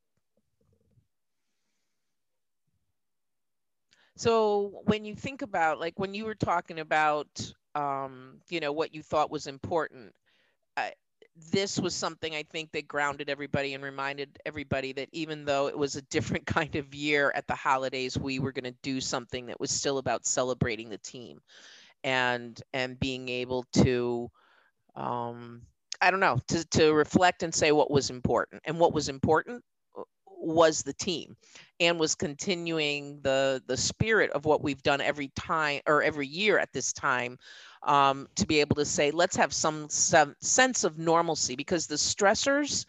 So 4.17 4.83
when 4.85 5.05
you 5.05 5.15
think 5.15 5.43
about 5.43 5.81
like 5.81 5.99
when 5.99 6.15
you 6.15 6.25
were 6.25 6.35
talking 6.35 6.79
about 6.79 7.29
um, 7.75 8.41
you 8.49 8.61
know 8.61 8.73
what 8.73 8.95
you 8.95 9.03
thought 9.03 9.31
was 9.31 9.47
important, 9.47 10.15
this 11.51 11.79
was 11.79 11.95
something 11.95 12.35
I 12.35 12.43
think 12.43 12.73
that 12.73 12.89
grounded 12.89 13.29
everybody 13.31 13.75
and 13.75 13.83
reminded 13.83 14.39
everybody 14.45 14.93
that 14.95 15.09
even 15.13 15.45
though 15.45 15.69
it 15.69 15.79
was 15.79 15.97
a 15.97 16.03
different 16.03 16.47
kind 16.47 16.77
of 16.77 16.95
year 16.95 17.33
at 17.35 17.47
the 17.47 17.55
holidays, 17.55 18.19
we 18.19 18.39
were 18.39 18.53
going 18.53 18.65
to 18.65 18.77
do 18.83 19.01
something 19.01 19.47
that 19.47 19.61
was 19.61 19.71
still 19.71 19.99
about 19.99 20.27
celebrating 20.27 20.89
the 20.89 20.99
team 20.99 21.41
and 22.05 22.63
and 22.73 22.99
being 22.99 23.29
able 23.29 23.65
to 23.73 24.31
um, 24.97 25.63
I 26.01 26.11
don't 26.11 26.21
know 26.21 26.39
to 26.49 26.65
to 26.65 26.93
reflect 26.93 27.43
and 27.43 27.55
say 27.55 27.73
what 27.73 27.91
was 27.91 28.11
important. 28.11 28.63
And 28.65 28.79
what 28.79 28.93
was 28.93 29.09
important 29.09 29.63
was 30.41 30.83
the 30.83 30.93
team 30.95 31.37
and 31.81 31.99
was 31.99 32.15
continuing 32.15 33.21
the 33.23 33.63
the 33.67 33.77
spirit 33.77 34.31
of 34.33 34.45
what 34.45 34.63
we've 34.63 34.83
done 34.83 35.01
every 35.01 35.29
time 35.37 35.81
or 35.87 36.03
every 36.03 36.27
year 36.27 36.59
at 36.59 36.73
this 36.73 36.93
time 36.93 37.39
um, 37.83 38.29
to 38.37 38.47
be 38.47 38.61
able 38.61 38.77
to 38.77 38.85
say 38.85 39.11
let's 39.11 39.37
have 39.37 39.53
some, 39.53 39.89
some 39.89 40.35
sense 40.41 40.85
of 40.85 40.99
normalcy 40.99 41.57
because 41.57 41.87
the 41.87 41.95
stressors 41.95 42.87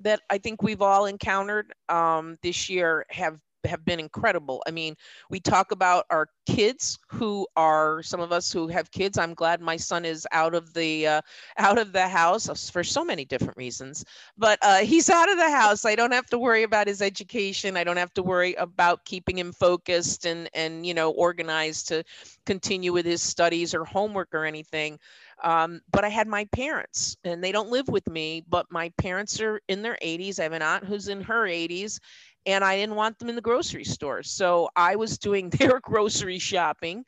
that 0.00 0.20
I 0.30 0.38
think 0.38 0.62
we've 0.62 0.82
all 0.82 1.06
encountered 1.06 1.72
um, 1.88 2.38
this 2.42 2.68
year 2.68 3.06
have 3.10 3.38
have 3.64 3.84
been 3.84 4.00
incredible. 4.00 4.62
I 4.66 4.70
mean, 4.70 4.94
we 5.30 5.40
talk 5.40 5.72
about 5.72 6.04
our 6.10 6.28
kids 6.46 6.98
who 7.08 7.46
are 7.56 8.02
some 8.02 8.20
of 8.20 8.32
us 8.32 8.52
who 8.52 8.68
have 8.68 8.90
kids. 8.90 9.18
I'm 9.18 9.34
glad 9.34 9.60
my 9.60 9.76
son 9.76 10.04
is 10.04 10.26
out 10.32 10.54
of 10.54 10.72
the 10.74 11.06
uh, 11.06 11.20
out 11.58 11.78
of 11.78 11.92
the 11.92 12.08
house 12.08 12.70
for 12.70 12.82
so 12.84 13.04
many 13.04 13.24
different 13.24 13.56
reasons. 13.56 14.04
But 14.36 14.58
uh, 14.62 14.78
he's 14.78 15.10
out 15.10 15.30
of 15.30 15.36
the 15.36 15.50
house. 15.50 15.84
I 15.84 15.94
don't 15.94 16.12
have 16.12 16.26
to 16.26 16.38
worry 16.38 16.62
about 16.62 16.86
his 16.88 17.02
education. 17.02 17.76
I 17.76 17.84
don't 17.84 17.96
have 17.96 18.14
to 18.14 18.22
worry 18.22 18.54
about 18.54 19.04
keeping 19.04 19.38
him 19.38 19.52
focused 19.52 20.26
and 20.26 20.48
and 20.54 20.86
you 20.86 20.94
know 20.94 21.10
organized 21.12 21.88
to 21.88 22.04
continue 22.46 22.92
with 22.92 23.06
his 23.06 23.22
studies 23.22 23.74
or 23.74 23.84
homework 23.84 24.34
or 24.34 24.44
anything. 24.44 24.98
Um, 25.42 25.80
but 25.90 26.04
I 26.04 26.08
had 26.08 26.28
my 26.28 26.44
parents, 26.46 27.16
and 27.24 27.42
they 27.42 27.52
don't 27.52 27.70
live 27.70 27.88
with 27.88 28.08
me, 28.08 28.44
but 28.48 28.66
my 28.70 28.90
parents 28.98 29.40
are 29.40 29.60
in 29.68 29.82
their 29.82 29.98
80s. 30.00 30.38
I 30.38 30.44
have 30.44 30.52
an 30.52 30.62
aunt 30.62 30.84
who's 30.84 31.08
in 31.08 31.20
her 31.22 31.46
80s, 31.46 32.00
and 32.46 32.64
I 32.64 32.76
didn't 32.76 32.96
want 32.96 33.18
them 33.18 33.28
in 33.28 33.36
the 33.36 33.42
grocery 33.42 33.84
store. 33.84 34.22
So 34.22 34.68
I 34.76 34.96
was 34.96 35.18
doing 35.18 35.50
their 35.58 35.80
grocery 35.80 36.38
shopping. 36.38 37.04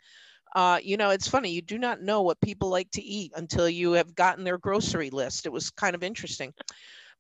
Uh, 0.55 0.79
you 0.83 0.97
know, 0.97 1.11
it's 1.11 1.29
funny, 1.29 1.51
you 1.51 1.63
do 1.63 1.79
not 1.79 2.01
know 2.03 2.23
what 2.23 2.41
people 2.41 2.69
like 2.69 2.91
to 2.93 3.03
eat 3.03 3.33
until 3.37 3.69
you 3.69 3.93
have 3.93 4.15
gotten 4.15 4.45
their 4.45 4.59
grocery 4.59 5.11
list. 5.11 5.47
It 5.47 5.53
was 5.53 5.71
kind 5.71 5.97
of 5.97 6.05
interesting, 6.05 6.55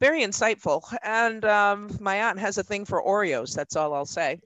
very 0.00 0.22
insightful. 0.22 0.82
And 1.02 1.44
um, 1.44 1.96
my 2.00 2.22
aunt 2.22 2.38
has 2.38 2.58
a 2.58 2.62
thing 2.62 2.84
for 2.84 3.02
Oreos, 3.02 3.54
that's 3.54 3.76
all 3.76 3.92
I'll 3.92 4.06
say. 4.06 4.40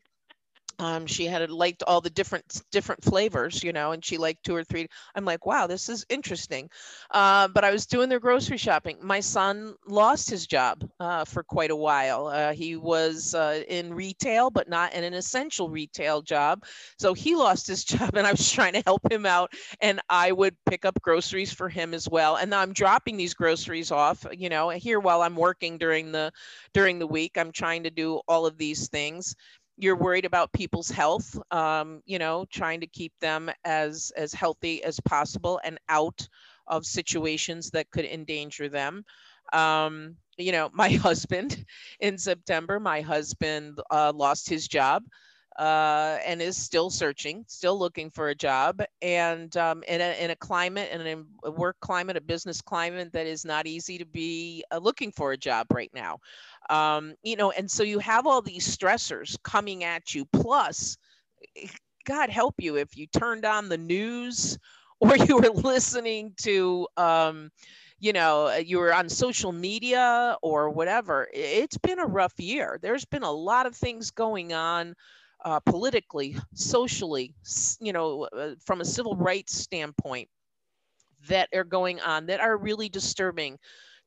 Um, 0.81 1.07
she 1.07 1.27
had 1.27 1.51
liked 1.51 1.83
all 1.83 2.01
the 2.01 2.11
different 2.11 2.63
different 2.71 3.03
flavors, 3.03 3.65
you 3.65 3.73
know, 3.73 3.93
and 3.93 4.05
she 4.05 4.17
liked 4.17 4.45
two 4.45 4.55
or 4.55 4.63
three. 4.63 4.87
I'm 5.15 5.25
like, 5.25 5.45
wow, 5.45 5.67
this 5.67 5.89
is 5.89 6.07
interesting. 6.09 6.71
Uh, 7.11 7.49
but 7.49 7.65
I 7.65 7.73
was 7.73 7.87
doing 7.87 8.09
their 8.09 8.21
grocery 8.21 8.59
shopping. 8.59 8.99
My 9.03 9.21
son 9.21 9.75
lost 9.87 10.31
his 10.31 10.47
job 10.47 10.89
uh, 11.01 11.25
for 11.25 11.43
quite 11.43 11.71
a 11.71 11.77
while. 11.77 12.29
Uh, 12.29 12.53
he 12.53 12.77
was 12.77 13.35
uh, 13.35 13.63
in 13.69 13.93
retail, 13.93 14.51
but 14.51 14.69
not 14.69 14.95
in 14.95 15.03
an 15.03 15.15
essential 15.15 15.69
retail 15.69 16.23
job. 16.23 16.65
So 16.99 17.13
he 17.13 17.35
lost 17.35 17.67
his 17.67 17.85
job, 17.89 18.15
and 18.15 18.27
I 18.27 18.31
was 18.31 18.51
trying 18.51 18.75
to 18.75 18.83
help 18.87 19.11
him 19.11 19.27
out. 19.27 19.53
And 19.81 20.01
I 20.09 20.31
would 20.31 20.57
pick 20.69 20.85
up 20.85 21.01
groceries 21.03 21.53
for 21.53 21.69
him 21.69 21.93
as 21.93 22.09
well. 22.09 22.37
And 22.37 22.55
I'm 22.55 22.73
dropping 22.73 23.17
these 23.17 23.35
groceries 23.35 23.91
off, 23.91 24.25
you 24.33 24.49
know, 24.49 24.69
here 24.71 25.01
while 25.01 25.23
I'm 25.23 25.37
working 25.37 25.79
during 25.79 26.13
the 26.13 26.33
during 26.73 27.01
the 27.01 27.07
week. 27.07 27.37
I'm 27.37 27.51
trying 27.51 27.83
to 27.83 27.91
do 27.91 28.21
all 28.29 28.47
of 28.47 28.59
these 28.59 28.89
things 28.89 29.35
you're 29.79 29.97
worried 29.97 30.25
about 30.25 30.53
people's 30.53 30.91
health 30.91 31.39
um, 31.51 32.03
you 32.05 32.19
know 32.19 32.45
trying 32.51 32.81
to 32.81 32.87
keep 32.87 33.13
them 33.21 33.51
as 33.65 34.13
as 34.17 34.33
healthy 34.35 34.83
as 34.85 35.01
possible 35.01 35.61
and 35.65 35.79
out 35.89 36.27
of 36.67 36.85
situations 36.85 37.71
that 37.71 37.91
could 37.91 38.05
endanger 38.05 38.69
them. 38.69 39.05
Um, 39.53 40.17
you 40.37 40.53
know 40.53 40.71
my 40.73 40.89
husband 41.07 41.65
in 42.01 42.17
september 42.19 42.79
my 42.81 43.01
husband 43.01 43.79
uh, 43.91 44.13
lost 44.15 44.49
his 44.49 44.69
job 44.69 45.03
uh, 45.59 46.19
and 46.25 46.41
is 46.41 46.57
still 46.57 46.89
searching, 46.89 47.45
still 47.49 47.77
looking 47.77 48.11
for 48.11 48.29
a 48.29 48.35
job, 48.35 48.81
and 49.03 49.57
um, 49.57 49.83
in, 49.89 50.01
a, 50.01 50.25
in 50.25 50.31
a 50.31 50.37
climate 50.37 50.89
and 50.93 51.27
a 51.45 51.51
work 51.51 51.77
climate, 51.81 52.17
a 52.17 52.21
business 52.21 52.63
climate 52.63 53.13
that 53.13 53.27
is 53.27 53.45
not 53.45 53.67
easy 53.67 53.99
to 53.99 54.07
be 54.07 54.65
uh, 54.71 54.79
looking 54.79 55.11
for 55.11 55.33
a 55.33 55.37
job 55.37 55.67
right 55.73 55.91
now. 55.93 56.19
Um, 56.71 57.15
you 57.25 57.35
know, 57.35 57.51
and 57.51 57.69
so 57.69 57.83
you 57.83 57.99
have 57.99 58.25
all 58.27 58.41
these 58.41 58.77
stressors 58.77 59.37
coming 59.43 59.83
at 59.83 60.15
you. 60.15 60.25
Plus, 60.27 60.97
eh, 61.57 61.67
God 62.05 62.31
help 62.31 62.55
you 62.59 62.77
if 62.77 62.97
you 62.97 63.07
turned 63.09 63.45
on 63.45 63.69
the 63.69 63.79
news 63.79 64.57
or 65.01 65.17
you 65.17 65.37
were 65.37 65.51
listening 65.51 66.35
to. 66.43 66.87
Um, 66.97 67.51
you 68.01 68.13
know, 68.13 68.47
uh, 68.47 68.63
you 68.65 68.79
were 68.79 68.95
on 68.95 69.09
social 69.09 69.51
media 69.51 70.37
or 70.41 70.71
whatever. 70.71 71.29
It's 71.33 71.79
been 71.79 71.99
a 71.99 72.07
rough 72.07 72.39
year. 72.39 72.79
There's 72.81 73.05
been 73.05 73.25
a 73.25 73.33
lot 73.33 73.67
of 73.67 73.75
things 73.75 74.13
going 74.13 74.53
on 74.53 74.95
uh, 75.45 75.61
politically, 75.61 76.37
socially, 76.55 77.35
you 77.81 77.93
know, 77.93 78.29
uh, 78.37 78.55
from 78.65 78.81
a 78.81 78.85
civil 78.85 79.17
rights 79.17 79.57
standpoint 79.57 80.29
that 81.29 81.49
are 81.55 81.65
going 81.65 82.01
on 82.01 82.27
that 82.27 82.41
are 82.41 82.57
really 82.57 82.89
disturbing 82.89 83.59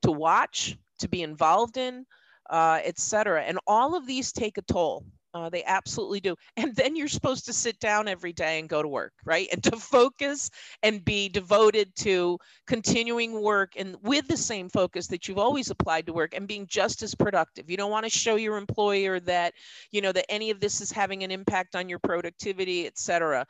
to 0.02 0.10
watch, 0.10 0.76
to 0.98 1.08
be 1.08 1.22
involved 1.22 1.76
in, 1.76 2.04
uh, 2.50 2.80
etc. 2.84 3.42
And 3.42 3.58
all 3.66 3.94
of 3.94 4.06
these 4.06 4.32
take 4.32 4.58
a 4.58 4.62
toll. 4.62 5.04
Uh, 5.34 5.48
they 5.48 5.64
absolutely 5.64 6.20
do. 6.20 6.36
And 6.58 6.76
then 6.76 6.94
you're 6.94 7.08
supposed 7.08 7.46
to 7.46 7.54
sit 7.54 7.80
down 7.80 8.06
every 8.06 8.34
day 8.34 8.58
and 8.58 8.68
go 8.68 8.82
to 8.82 8.88
work, 8.88 9.14
right? 9.24 9.48
And 9.50 9.62
to 9.64 9.76
focus 9.76 10.50
and 10.82 11.02
be 11.04 11.28
devoted 11.30 11.94
to 11.96 12.38
continuing 12.66 13.40
work 13.40 13.72
and 13.76 13.96
with 14.02 14.28
the 14.28 14.36
same 14.36 14.68
focus 14.68 15.06
that 15.06 15.26
you've 15.26 15.38
always 15.38 15.70
applied 15.70 16.06
to 16.06 16.12
work 16.12 16.34
and 16.34 16.46
being 16.46 16.66
just 16.66 17.02
as 17.02 17.14
productive. 17.14 17.70
You 17.70 17.78
don't 17.78 17.90
want 17.90 18.04
to 18.04 18.10
show 18.10 18.36
your 18.36 18.58
employer 18.58 19.20
that, 19.20 19.54
you 19.90 20.02
know, 20.02 20.12
that 20.12 20.30
any 20.30 20.50
of 20.50 20.60
this 20.60 20.82
is 20.82 20.92
having 20.92 21.22
an 21.22 21.30
impact 21.30 21.76
on 21.76 21.88
your 21.88 21.98
productivity, 21.98 22.86
et 22.86 22.98
cetera 22.98 23.46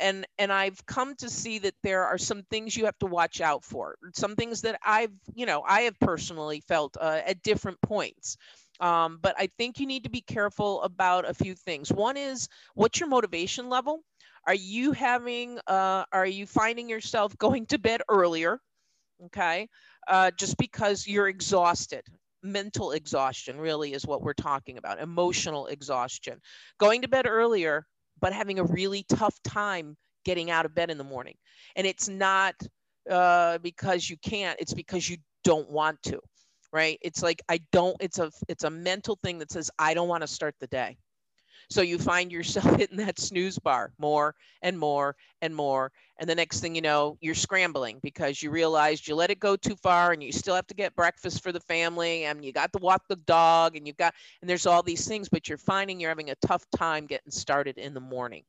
and 0.00 0.26
and 0.38 0.52
i've 0.52 0.84
come 0.86 1.14
to 1.14 1.30
see 1.30 1.58
that 1.58 1.74
there 1.82 2.04
are 2.04 2.18
some 2.18 2.42
things 2.50 2.76
you 2.76 2.84
have 2.84 2.98
to 2.98 3.06
watch 3.06 3.40
out 3.40 3.64
for 3.64 3.96
some 4.12 4.34
things 4.34 4.60
that 4.60 4.78
i've 4.84 5.12
you 5.34 5.46
know 5.46 5.62
i 5.68 5.82
have 5.82 5.98
personally 6.00 6.60
felt 6.66 6.96
uh, 7.00 7.20
at 7.24 7.42
different 7.42 7.80
points 7.82 8.36
um, 8.80 9.18
but 9.22 9.34
I 9.38 9.48
think 9.58 9.78
you 9.78 9.86
need 9.86 10.04
to 10.04 10.10
be 10.10 10.20
careful 10.20 10.82
about 10.82 11.28
a 11.28 11.34
few 11.34 11.54
things. 11.54 11.92
One 11.92 12.16
is 12.16 12.48
what's 12.74 13.00
your 13.00 13.08
motivation 13.08 13.68
level? 13.68 14.02
Are 14.46 14.54
you 14.54 14.92
having, 14.92 15.58
uh, 15.66 16.04
are 16.12 16.26
you 16.26 16.46
finding 16.46 16.88
yourself 16.88 17.36
going 17.38 17.66
to 17.66 17.78
bed 17.78 18.02
earlier? 18.08 18.60
Okay. 19.26 19.68
Uh, 20.06 20.30
just 20.38 20.58
because 20.58 21.06
you're 21.06 21.28
exhausted. 21.28 22.02
Mental 22.42 22.92
exhaustion 22.92 23.58
really 23.58 23.94
is 23.94 24.06
what 24.06 24.20
we're 24.20 24.34
talking 24.34 24.76
about, 24.76 25.00
emotional 25.00 25.66
exhaustion. 25.68 26.40
Going 26.78 27.00
to 27.02 27.08
bed 27.08 27.26
earlier, 27.26 27.86
but 28.20 28.34
having 28.34 28.58
a 28.58 28.64
really 28.64 29.04
tough 29.08 29.40
time 29.44 29.96
getting 30.26 30.50
out 30.50 30.66
of 30.66 30.74
bed 30.74 30.90
in 30.90 30.98
the 30.98 31.04
morning. 31.04 31.36
And 31.76 31.86
it's 31.86 32.08
not 32.08 32.54
uh, 33.10 33.58
because 33.58 34.10
you 34.10 34.16
can't, 34.18 34.60
it's 34.60 34.74
because 34.74 35.08
you 35.08 35.16
don't 35.42 35.70
want 35.70 36.02
to 36.02 36.20
right? 36.74 36.98
It's 37.00 37.22
like 37.22 37.40
i 37.48 37.60
don't 37.72 37.96
it's 38.00 38.18
a 38.18 38.30
it's 38.48 38.64
a 38.64 38.70
mental 38.70 39.16
thing 39.22 39.38
that 39.38 39.52
says 39.52 39.70
i 39.78 39.94
don't 39.94 40.08
want 40.08 40.22
to 40.22 40.26
start 40.26 40.56
the 40.60 40.66
day. 40.66 40.98
So 41.70 41.80
you 41.80 41.98
find 41.98 42.30
yourself 42.30 42.76
hitting 42.78 42.98
that 42.98 43.18
snooze 43.18 43.58
bar 43.58 43.92
more 43.98 44.34
and 44.60 44.78
more 44.78 45.16
and 45.40 45.54
more 45.54 45.92
and 46.18 46.28
the 46.28 46.34
next 46.34 46.60
thing 46.60 46.74
you 46.74 46.82
know 46.82 47.16
you're 47.20 47.34
scrambling 47.34 48.00
because 48.02 48.42
you 48.42 48.50
realized 48.50 49.06
you 49.06 49.14
let 49.14 49.30
it 49.30 49.38
go 49.38 49.56
too 49.56 49.76
far 49.76 50.12
and 50.12 50.22
you 50.22 50.32
still 50.32 50.54
have 50.54 50.66
to 50.66 50.74
get 50.74 50.96
breakfast 50.96 51.42
for 51.42 51.52
the 51.52 51.60
family 51.60 52.24
and 52.24 52.44
you 52.44 52.52
got 52.52 52.72
to 52.72 52.78
walk 52.80 53.02
the 53.08 53.16
dog 53.16 53.76
and 53.76 53.86
you've 53.86 53.96
got 53.96 54.12
and 54.40 54.50
there's 54.50 54.66
all 54.66 54.82
these 54.82 55.06
things 55.06 55.28
but 55.28 55.48
you're 55.48 55.58
finding 55.58 56.00
you're 56.00 56.10
having 56.10 56.30
a 56.30 56.46
tough 56.46 56.64
time 56.76 57.06
getting 57.06 57.30
started 57.30 57.78
in 57.78 57.94
the 57.94 58.00
morning 58.00 58.42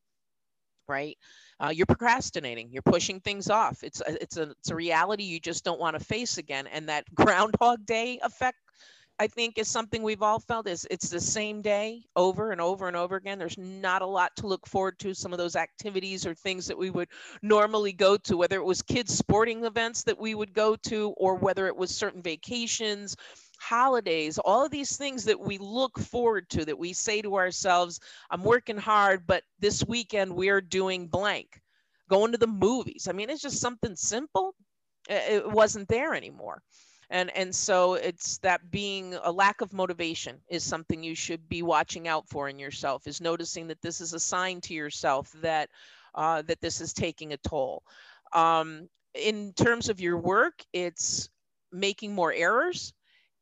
right? 0.88 1.18
Uh, 1.60 1.72
you're 1.74 1.86
procrastinating 1.86 2.70
you're 2.72 2.82
pushing 2.82 3.20
things 3.20 3.50
off. 3.50 3.84
It's 3.84 4.02
a, 4.02 4.22
it's 4.22 4.38
a 4.38 4.52
it's 4.52 4.72
a 4.72 4.76
reality 4.76 5.24
you 5.24 5.40
just 5.40 5.64
don't 5.64 5.80
want 5.80 5.98
to 5.98 6.04
face 6.04 6.38
again 6.38 6.68
and 6.68 6.90
that 6.90 7.06
groundhog 7.16 7.86
day 7.86 8.20
effect 8.24 8.58
i 9.20 9.28
think 9.28 9.58
is 9.58 9.70
something 9.70 10.04
we've 10.04 10.22
all 10.22 10.40
felt 10.40 10.68
is 10.68 10.86
it's 10.92 11.10
the 11.10 11.20
same 11.20 11.62
day 11.62 12.04
over 12.16 12.52
and 12.52 12.60
over 12.60 12.88
and 12.88 12.98
over 12.98 13.16
again. 13.16 13.40
There's 13.40 13.58
not 13.58 14.02
a 14.02 14.06
lot 14.06 14.36
to 14.38 14.48
look 14.48 14.68
forward 14.68 15.00
to 15.00 15.14
some 15.14 15.32
of 15.32 15.40
those 15.40 15.56
activities 15.56 16.26
or 16.26 16.34
things 16.34 16.68
that 16.68 16.78
we 16.78 16.90
would 16.90 17.08
normally 17.42 17.94
go 17.94 18.18
to 18.18 18.38
whether 18.38 18.58
it 18.58 18.66
was 18.66 18.82
kids 18.82 19.18
sporting 19.18 19.64
events 19.64 20.04
that 20.04 20.20
we 20.20 20.36
would 20.36 20.54
go 20.54 20.76
to 20.88 21.14
or 21.18 21.36
whether 21.36 21.68
it 21.68 21.76
was 21.76 21.96
certain 21.96 22.22
vacations 22.22 23.16
holidays, 23.60 24.38
all 24.38 24.66
of 24.66 24.72
these 24.72 24.98
things 24.98 25.24
that 25.26 25.40
we 25.40 25.58
look 25.58 25.98
forward 26.00 26.50
to, 26.50 26.66
that 26.66 26.78
we 26.78 26.94
say 26.94 27.22
to 27.22 27.36
ourselves, 27.36 28.00
I'm 28.30 28.44
working 28.44 28.78
hard, 28.78 29.26
but 29.28 29.44
this 29.60 29.86
weekend 29.86 30.36
we're 30.36 30.62
doing 30.62 31.08
blank, 31.08 31.62
going 32.10 32.32
to 32.32 32.38
the 32.38 32.48
movies. 32.48 33.08
I 33.10 33.14
mean, 33.14 33.30
it's 33.30 33.42
just 33.42 33.60
something 33.60 33.96
simple. 33.96 34.56
It 35.10 35.50
wasn't 35.50 35.88
there 35.88 36.14
anymore. 36.14 36.62
And, 37.10 37.36
and 37.38 37.54
so 37.54 37.94
it's 37.96 38.40
that 38.40 38.72
being 38.72 39.16
a 39.24 39.32
lack 39.32 39.62
of 39.62 39.74
motivation 39.74 40.38
is 40.50 40.64
something 40.64 41.04
you 41.04 41.16
should 41.16 41.48
be 41.48 41.62
watching 41.62 42.08
out 42.08 42.28
for 42.28 42.50
in 42.50 42.58
yourself 42.58 43.06
is 43.08 43.22
noticing 43.22 43.68
that 43.68 43.82
this 43.82 44.02
is 44.02 44.14
a 44.14 44.20
sign 44.20 44.60
to 44.62 44.74
yourself 44.74 45.32
that 45.42 45.70
uh, 46.16 46.42
that 46.44 46.62
this 46.62 46.80
is 46.82 46.94
taking 46.94 47.34
a 47.34 47.38
toll 47.38 47.84
um, 48.34 48.90
in 49.14 49.54
terms 49.54 49.90
of 49.90 50.00
your 50.00 50.18
work 50.18 50.64
it's 50.74 51.30
making 51.72 52.16
more 52.16 52.34
errors 52.34 52.94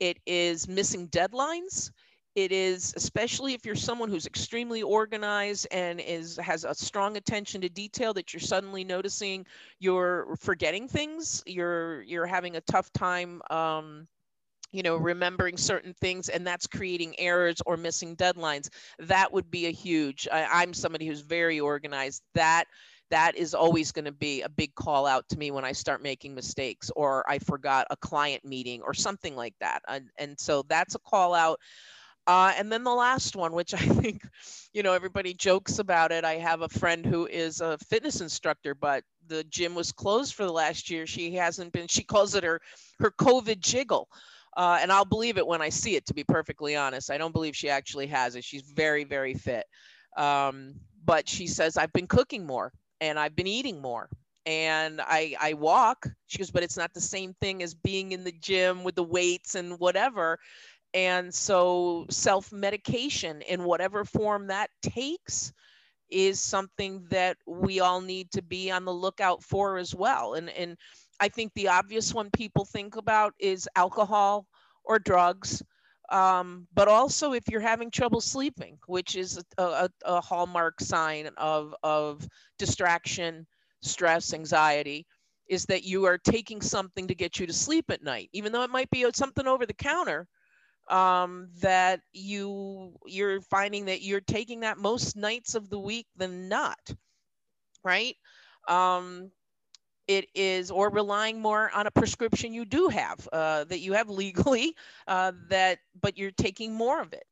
it 0.03 0.19
is 0.25 0.67
missing 0.67 1.07
deadlines. 1.07 1.89
It 2.35 2.51
is 2.51 2.93
especially 2.97 3.53
if 3.53 3.65
you're 3.65 3.73
someone 3.75 4.09
who's 4.09 4.25
extremely 4.25 4.81
organized 4.81 5.65
and 5.71 6.01
is 6.01 6.37
has 6.43 6.65
a 6.65 6.75
strong 6.75 7.15
attention 7.15 7.61
to 7.61 7.69
detail 7.69 8.13
that 8.15 8.33
you're 8.33 8.41
suddenly 8.41 8.83
noticing 8.83 9.45
you're 9.79 10.35
forgetting 10.41 10.89
things. 10.89 11.41
You're 11.45 12.01
you're 12.01 12.25
having 12.25 12.57
a 12.57 12.61
tough 12.61 12.91
time 12.91 13.41
um, 13.49 14.09
you 14.73 14.83
know 14.83 14.97
remembering 14.97 15.55
certain 15.55 15.93
things 15.93 16.27
and 16.27 16.45
that's 16.45 16.67
creating 16.67 17.17
errors 17.17 17.61
or 17.65 17.77
missing 17.77 18.15
deadlines 18.17 18.67
that 18.99 19.31
would 19.31 19.49
be 19.49 19.67
a 19.67 19.71
huge 19.71 20.27
I, 20.29 20.63
am 20.63 20.73
somebody 20.73 21.05
who's 21.05 21.21
very 21.21 21.59
organized 21.59 22.23
that 22.33 22.65
that 23.13 23.35
is 23.35 23.53
always 23.53 23.91
going 23.91 24.05
to 24.05 24.11
be 24.11 24.41
a 24.41 24.49
big 24.49 24.73
call 24.73 25.05
out 25.05 25.23
to 25.29 25.37
me 25.37 25.51
when 25.51 25.63
i 25.63 25.71
start 25.71 26.01
making 26.01 26.33
mistakes 26.33 26.89
or 26.95 27.23
i 27.29 27.37
forgot 27.37 27.85
a 27.91 27.95
client 27.97 28.43
meeting 28.43 28.81
or 28.81 28.93
something 28.93 29.35
like 29.35 29.53
that 29.59 29.83
and, 29.87 30.09
and 30.17 30.39
so 30.39 30.63
that's 30.67 30.95
a 30.95 30.99
call 30.99 31.35
out 31.35 31.59
uh, 32.25 32.53
and 32.57 32.71
then 32.71 32.85
the 32.85 32.93
last 32.93 33.35
one, 33.35 33.51
which 33.51 33.73
I 33.73 33.79
think, 33.79 34.23
you 34.73 34.81
know, 34.81 34.93
everybody 34.93 35.33
jokes 35.33 35.79
about 35.79 36.11
it. 36.11 36.23
I 36.23 36.35
have 36.35 36.61
a 36.61 36.69
friend 36.69 37.05
who 37.05 37.27
is 37.27 37.59
a 37.59 37.77
fitness 37.89 38.21
instructor, 38.21 38.73
but 38.73 39.03
the 39.27 39.43
gym 39.45 39.75
was 39.75 39.91
closed 39.91 40.33
for 40.33 40.45
the 40.45 40.53
last 40.53 40.89
year. 40.89 41.05
She 41.05 41.33
hasn't 41.33 41.73
been. 41.73 41.87
She 41.87 42.03
calls 42.03 42.33
it 42.35 42.43
her 42.43 42.61
her 42.99 43.11
COVID 43.11 43.59
jiggle. 43.59 44.07
Uh, 44.55 44.77
and 44.81 44.91
I'll 44.91 45.03
believe 45.05 45.37
it 45.37 45.47
when 45.47 45.61
I 45.61 45.69
see 45.69 45.95
it, 45.95 46.05
to 46.05 46.13
be 46.13 46.23
perfectly 46.23 46.75
honest. 46.75 47.09
I 47.11 47.17
don't 47.17 47.33
believe 47.33 47.55
she 47.55 47.69
actually 47.69 48.07
has 48.07 48.35
it. 48.35 48.43
She's 48.43 48.61
very, 48.61 49.03
very 49.03 49.33
fit. 49.33 49.65
Um, 50.15 50.75
but 51.03 51.27
she 51.27 51.47
says, 51.47 51.75
I've 51.75 51.91
been 51.91 52.07
cooking 52.07 52.45
more 52.45 52.71
and 53.03 53.19
I've 53.19 53.35
been 53.35 53.47
eating 53.47 53.81
more 53.81 54.09
and 54.45 55.01
I, 55.01 55.35
I 55.39 55.53
walk. 55.53 56.07
She 56.27 56.37
goes, 56.37 56.51
but 56.51 56.63
it's 56.63 56.77
not 56.77 56.93
the 56.93 57.01
same 57.01 57.33
thing 57.41 57.61
as 57.61 57.73
being 57.73 58.13
in 58.13 58.23
the 58.23 58.31
gym 58.31 58.83
with 58.83 58.95
the 58.95 59.03
weights 59.03 59.55
and 59.55 59.77
whatever. 59.77 60.39
And 60.93 61.33
so 61.33 62.05
self 62.09 62.51
medication 62.53 63.41
in 63.41 63.65
whatever 63.65 64.05
form 64.05 64.47
that 64.47 64.69
takes 64.81 65.51
is 66.09 66.41
something 66.41 67.05
that 67.09 67.37
we 67.45 67.81
all 67.81 67.99
need 67.99 68.31
to 68.31 68.41
be 68.41 68.71
on 68.71 68.85
the 68.85 68.93
lookout 68.93 69.43
for 69.43 69.77
as 69.77 69.93
well. 69.93 70.35
And, 70.35 70.49
and 70.51 70.77
I 71.19 71.27
think 71.27 71.51
the 71.53 71.67
obvious 71.67 72.13
one 72.13 72.29
people 72.31 72.63
think 72.63 72.95
about 72.95 73.33
is 73.37 73.67
alcohol 73.75 74.47
or 74.85 74.97
drugs. 74.99 75.61
Um, 76.13 76.67
but 76.75 76.87
also 76.87 77.33
if 77.33 77.47
you're 77.49 77.59
having 77.59 77.89
trouble 77.89 78.21
sleeping, 78.21 78.77
which 78.85 79.15
is 79.15 79.43
a, 79.57 79.63
a, 79.63 79.89
a 80.05 80.21
hallmark 80.21 80.79
sign 80.79 81.27
of, 81.37 81.73
of 81.81 82.27
distraction, 82.59 83.47
stress, 83.81 84.31
anxiety, 84.31 85.07
is 85.49 85.65
that 85.65 85.83
you 85.83 86.05
are 86.05 86.19
taking 86.19 86.61
something 86.61 87.07
to 87.07 87.15
get 87.15 87.39
you 87.39 87.47
to 87.47 87.53
sleep 87.53 87.89
at 87.89 88.03
night, 88.03 88.29
even 88.31 88.51
though 88.51 88.61
it 88.61 88.69
might 88.69 88.91
be 88.91 89.05
something 89.13 89.47
over 89.47 89.65
the 89.65 89.73
counter 89.73 90.27
um, 90.87 91.49
that 91.61 92.01
you 92.11 92.93
you're 93.07 93.41
finding 93.41 93.85
that 93.85 94.03
you're 94.03 94.21
taking 94.21 94.59
that 94.59 94.77
most 94.77 95.15
nights 95.15 95.55
of 95.55 95.67
the 95.69 95.79
week 95.79 96.05
than 96.15 96.47
not, 96.47 96.79
right? 97.83 98.15
Um, 98.67 99.31
it 100.07 100.27
is 100.35 100.71
or 100.71 100.89
relying 100.89 101.41
more 101.41 101.71
on 101.73 101.87
a 101.87 101.91
prescription 101.91 102.53
you 102.53 102.65
do 102.65 102.87
have 102.87 103.27
uh, 103.31 103.63
that 103.65 103.79
you 103.79 103.93
have 103.93 104.09
legally 104.09 104.75
uh, 105.07 105.31
that 105.49 105.79
but 106.01 106.17
you're 106.17 106.31
taking 106.31 106.73
more 106.73 107.01
of 107.01 107.13
it 107.13 107.25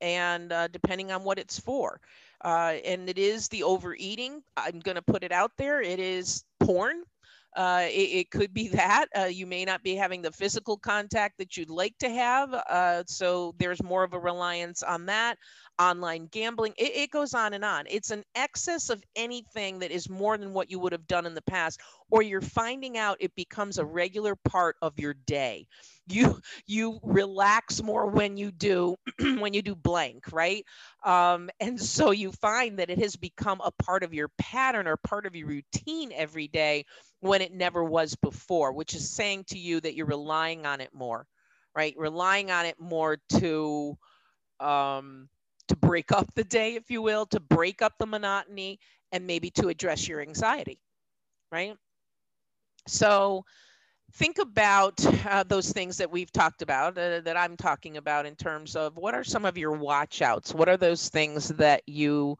and 0.00 0.52
uh, 0.52 0.68
depending 0.68 1.12
on 1.12 1.24
what 1.24 1.38
it's 1.38 1.58
for 1.58 2.00
uh, 2.44 2.74
and 2.84 3.08
it 3.08 3.18
is 3.18 3.48
the 3.48 3.62
overeating 3.62 4.42
i'm 4.56 4.80
going 4.80 4.96
to 4.96 5.02
put 5.02 5.24
it 5.24 5.32
out 5.32 5.52
there 5.58 5.80
it 5.82 5.98
is 5.98 6.44
porn 6.60 7.02
uh, 7.56 7.86
it, 7.88 8.10
it, 8.10 8.30
could 8.32 8.52
be 8.52 8.66
that 8.70 9.06
uh, 9.16 9.26
you 9.26 9.46
may 9.46 9.64
not 9.64 9.80
be 9.84 9.94
having 9.94 10.20
the 10.20 10.32
physical 10.32 10.76
contact 10.76 11.38
that 11.38 11.56
you'd 11.56 11.70
like 11.70 11.96
to 11.98 12.10
have. 12.10 12.52
so 13.06 13.54
there's 13.58 13.80
more 13.80 14.02
of 14.02 14.12
a 14.12 14.18
reliance 14.18 14.82
on 14.82 15.06
that 15.06 15.38
online 15.80 16.28
gambling. 16.30 16.72
It, 16.76 16.96
it, 16.96 17.10
goes 17.10 17.34
on 17.34 17.54
and 17.54 17.64
on. 17.64 17.84
It's 17.88 18.10
an 18.10 18.22
excess 18.34 18.90
of 18.90 19.02
anything 19.16 19.78
that 19.80 19.90
is 19.90 20.08
more 20.08 20.38
than 20.38 20.52
what 20.52 20.70
you 20.70 20.78
would 20.78 20.92
have 20.92 21.06
done 21.06 21.26
in 21.26 21.34
the 21.34 21.42
past, 21.42 21.80
or 22.14 22.22
you're 22.22 22.42
finding 22.42 22.98
out 22.98 23.18
it 23.20 23.34
becomes 23.36 23.78
a 23.78 23.86
regular 23.86 24.36
part 24.36 24.76
of 24.82 25.00
your 25.00 25.14
day. 25.14 25.66
You 26.08 26.40
you 26.66 27.00
relax 27.02 27.82
more 27.82 28.08
when 28.08 28.36
you 28.38 28.52
do 28.52 28.96
when 29.20 29.54
you 29.54 29.62
do 29.62 29.74
blank, 29.76 30.32
right? 30.32 30.64
Um, 31.04 31.50
and 31.60 31.80
so 31.80 32.12
you 32.12 32.32
find 32.32 32.78
that 32.80 32.90
it 32.90 33.00
has 33.00 33.16
become 33.16 33.60
a 33.64 33.72
part 33.84 34.04
of 34.04 34.14
your 34.14 34.30
pattern 34.38 34.88
or 34.88 34.96
part 34.98 35.26
of 35.26 35.36
your 35.36 35.48
routine 35.48 36.12
every 36.14 36.48
day 36.48 36.86
when 37.20 37.42
it 37.42 37.52
never 37.54 37.84
was 37.84 38.16
before, 38.16 38.72
which 38.74 38.94
is 38.94 39.10
saying 39.10 39.44
to 39.48 39.58
you 39.58 39.80
that 39.80 39.96
you're 39.96 40.06
relying 40.06 40.66
on 40.66 40.80
it 40.82 40.94
more, 40.94 41.26
right? 41.76 41.94
Relying 41.98 42.52
on 42.52 42.66
it 42.66 42.80
more 42.80 43.18
to 43.40 43.98
um, 44.60 45.28
to 45.68 45.76
break 45.76 46.12
up 46.12 46.28
the 46.34 46.44
day, 46.44 46.76
if 46.76 46.90
you 46.90 47.02
will, 47.02 47.26
to 47.28 47.40
break 47.40 47.82
up 47.82 47.94
the 47.98 48.06
monotony, 48.06 48.80
and 49.12 49.26
maybe 49.26 49.50
to 49.52 49.68
address 49.68 50.08
your 50.08 50.22
anxiety, 50.22 50.80
right? 51.52 51.76
So 52.86 53.44
think 54.12 54.38
about 54.38 55.04
uh, 55.26 55.42
those 55.44 55.72
things 55.72 55.96
that 55.98 56.10
we've 56.10 56.32
talked 56.32 56.62
about, 56.62 56.96
uh, 56.98 57.20
that 57.20 57.36
I'm 57.36 57.56
talking 57.56 57.96
about 57.96 58.26
in 58.26 58.36
terms 58.36 58.76
of 58.76 58.96
what 58.96 59.14
are 59.14 59.24
some 59.24 59.44
of 59.44 59.58
your 59.58 59.72
watch 59.72 60.22
outs? 60.22 60.54
What 60.54 60.68
are 60.68 60.76
those 60.76 61.08
things 61.08 61.48
that 61.48 61.82
you, 61.86 62.36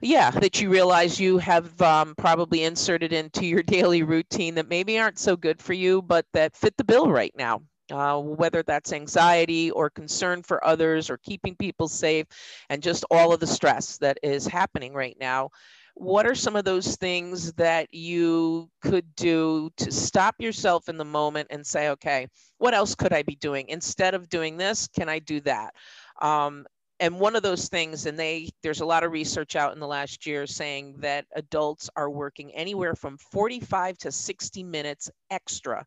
yeah, 0.00 0.30
that 0.30 0.60
you 0.60 0.70
realize 0.70 1.18
you 1.20 1.38
have 1.38 1.80
um, 1.82 2.14
probably 2.16 2.64
inserted 2.64 3.12
into 3.12 3.46
your 3.46 3.62
daily 3.64 4.02
routine 4.02 4.54
that 4.56 4.68
maybe 4.68 4.98
aren't 4.98 5.18
so 5.18 5.36
good 5.36 5.62
for 5.62 5.72
you, 5.72 6.02
but 6.02 6.26
that 6.32 6.56
fit 6.56 6.76
the 6.76 6.84
bill 6.84 7.10
right 7.10 7.34
now? 7.36 7.62
uh, 7.90 8.20
whether 8.20 8.62
that's 8.62 8.92
anxiety 8.92 9.70
or 9.70 9.90
concern 9.90 10.42
for 10.42 10.64
others 10.64 11.10
or 11.10 11.16
keeping 11.18 11.56
people 11.56 11.88
safe 11.88 12.26
and 12.68 12.82
just 12.82 13.04
all 13.10 13.32
of 13.32 13.40
the 13.40 13.46
stress 13.46 13.98
that 13.98 14.18
is 14.22 14.46
happening 14.46 14.92
right 14.92 15.16
now. 15.18 15.50
What 15.98 16.26
are 16.26 16.34
some 16.34 16.54
of 16.54 16.64
those 16.64 16.96
things 16.96 17.52
that 17.54 17.92
you 17.92 18.70
could 18.82 19.14
do 19.16 19.70
to 19.78 19.90
stop 19.90 20.36
yourself 20.38 20.88
in 20.88 20.96
the 20.96 21.04
moment 21.04 21.48
and 21.50 21.66
say, 21.66 21.88
okay, 21.90 22.28
what 22.58 22.72
else 22.72 22.94
could 22.94 23.12
I 23.12 23.22
be 23.22 23.34
doing? 23.34 23.68
Instead 23.68 24.14
of 24.14 24.28
doing 24.28 24.56
this, 24.56 24.86
can 24.88 25.08
I 25.08 25.18
do 25.18 25.40
that? 25.40 25.74
Um, 26.22 26.66
and 27.00 27.18
one 27.18 27.36
of 27.36 27.42
those 27.42 27.68
things 27.68 28.06
and 28.06 28.18
they 28.18 28.50
there's 28.62 28.80
a 28.80 28.86
lot 28.86 29.04
of 29.04 29.12
research 29.12 29.56
out 29.56 29.72
in 29.72 29.80
the 29.80 29.86
last 29.86 30.26
year 30.26 30.46
saying 30.46 30.94
that 30.98 31.26
adults 31.34 31.88
are 31.96 32.10
working 32.10 32.52
anywhere 32.54 32.94
from 32.94 33.18
45 33.18 33.98
to 33.98 34.12
60 34.12 34.62
minutes 34.64 35.10
extra 35.30 35.84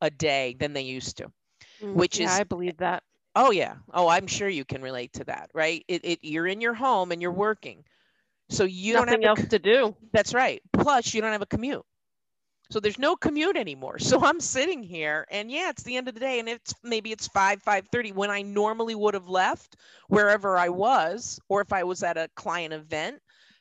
a 0.00 0.10
day 0.10 0.56
than 0.58 0.72
they 0.72 0.82
used 0.82 1.16
to, 1.18 1.32
mm, 1.82 1.94
which 1.94 2.20
yeah, 2.20 2.26
is 2.26 2.40
I 2.40 2.44
believe 2.44 2.76
that. 2.78 3.02
Oh 3.36 3.50
yeah. 3.50 3.74
Oh, 3.92 4.08
I'm 4.08 4.26
sure 4.26 4.48
you 4.48 4.64
can 4.64 4.82
relate 4.82 5.12
to 5.14 5.24
that, 5.24 5.50
right? 5.54 5.84
It, 5.88 6.04
it 6.04 6.18
you're 6.22 6.46
in 6.46 6.60
your 6.60 6.74
home 6.74 7.10
and 7.10 7.20
you're 7.20 7.32
working. 7.32 7.84
So 8.54 8.64
you 8.64 8.94
Nothing 8.94 9.20
don't 9.20 9.22
have 9.22 9.38
else 9.38 9.48
to 9.48 9.58
do. 9.58 9.96
That's 10.12 10.34
right. 10.34 10.62
Plus 10.72 11.12
you 11.12 11.20
don't 11.20 11.32
have 11.32 11.42
a 11.42 11.46
commute. 11.46 11.84
So 12.70 12.80
there's 12.80 12.98
no 12.98 13.16
commute 13.16 13.56
anymore. 13.56 13.98
So 14.04 14.24
I'm 14.24 14.40
sitting 14.40 14.82
here 14.82 15.26
and 15.30 15.50
yeah, 15.50 15.70
it's 15.70 15.82
the 15.82 15.96
end 15.96 16.08
of 16.08 16.14
the 16.14 16.20
day 16.20 16.38
and 16.38 16.48
it's 16.48 16.74
maybe 16.82 17.12
it's 17.12 17.26
5 17.28 17.62
5:30 17.62 18.14
when 18.14 18.30
I 18.30 18.42
normally 18.42 18.94
would 18.94 19.14
have 19.14 19.28
left 19.28 19.76
wherever 20.08 20.56
I 20.56 20.68
was 20.68 21.38
or 21.48 21.60
if 21.60 21.72
I 21.72 21.84
was 21.84 22.02
at 22.02 22.16
a 22.16 22.28
client 22.36 22.72
event, 22.72 23.20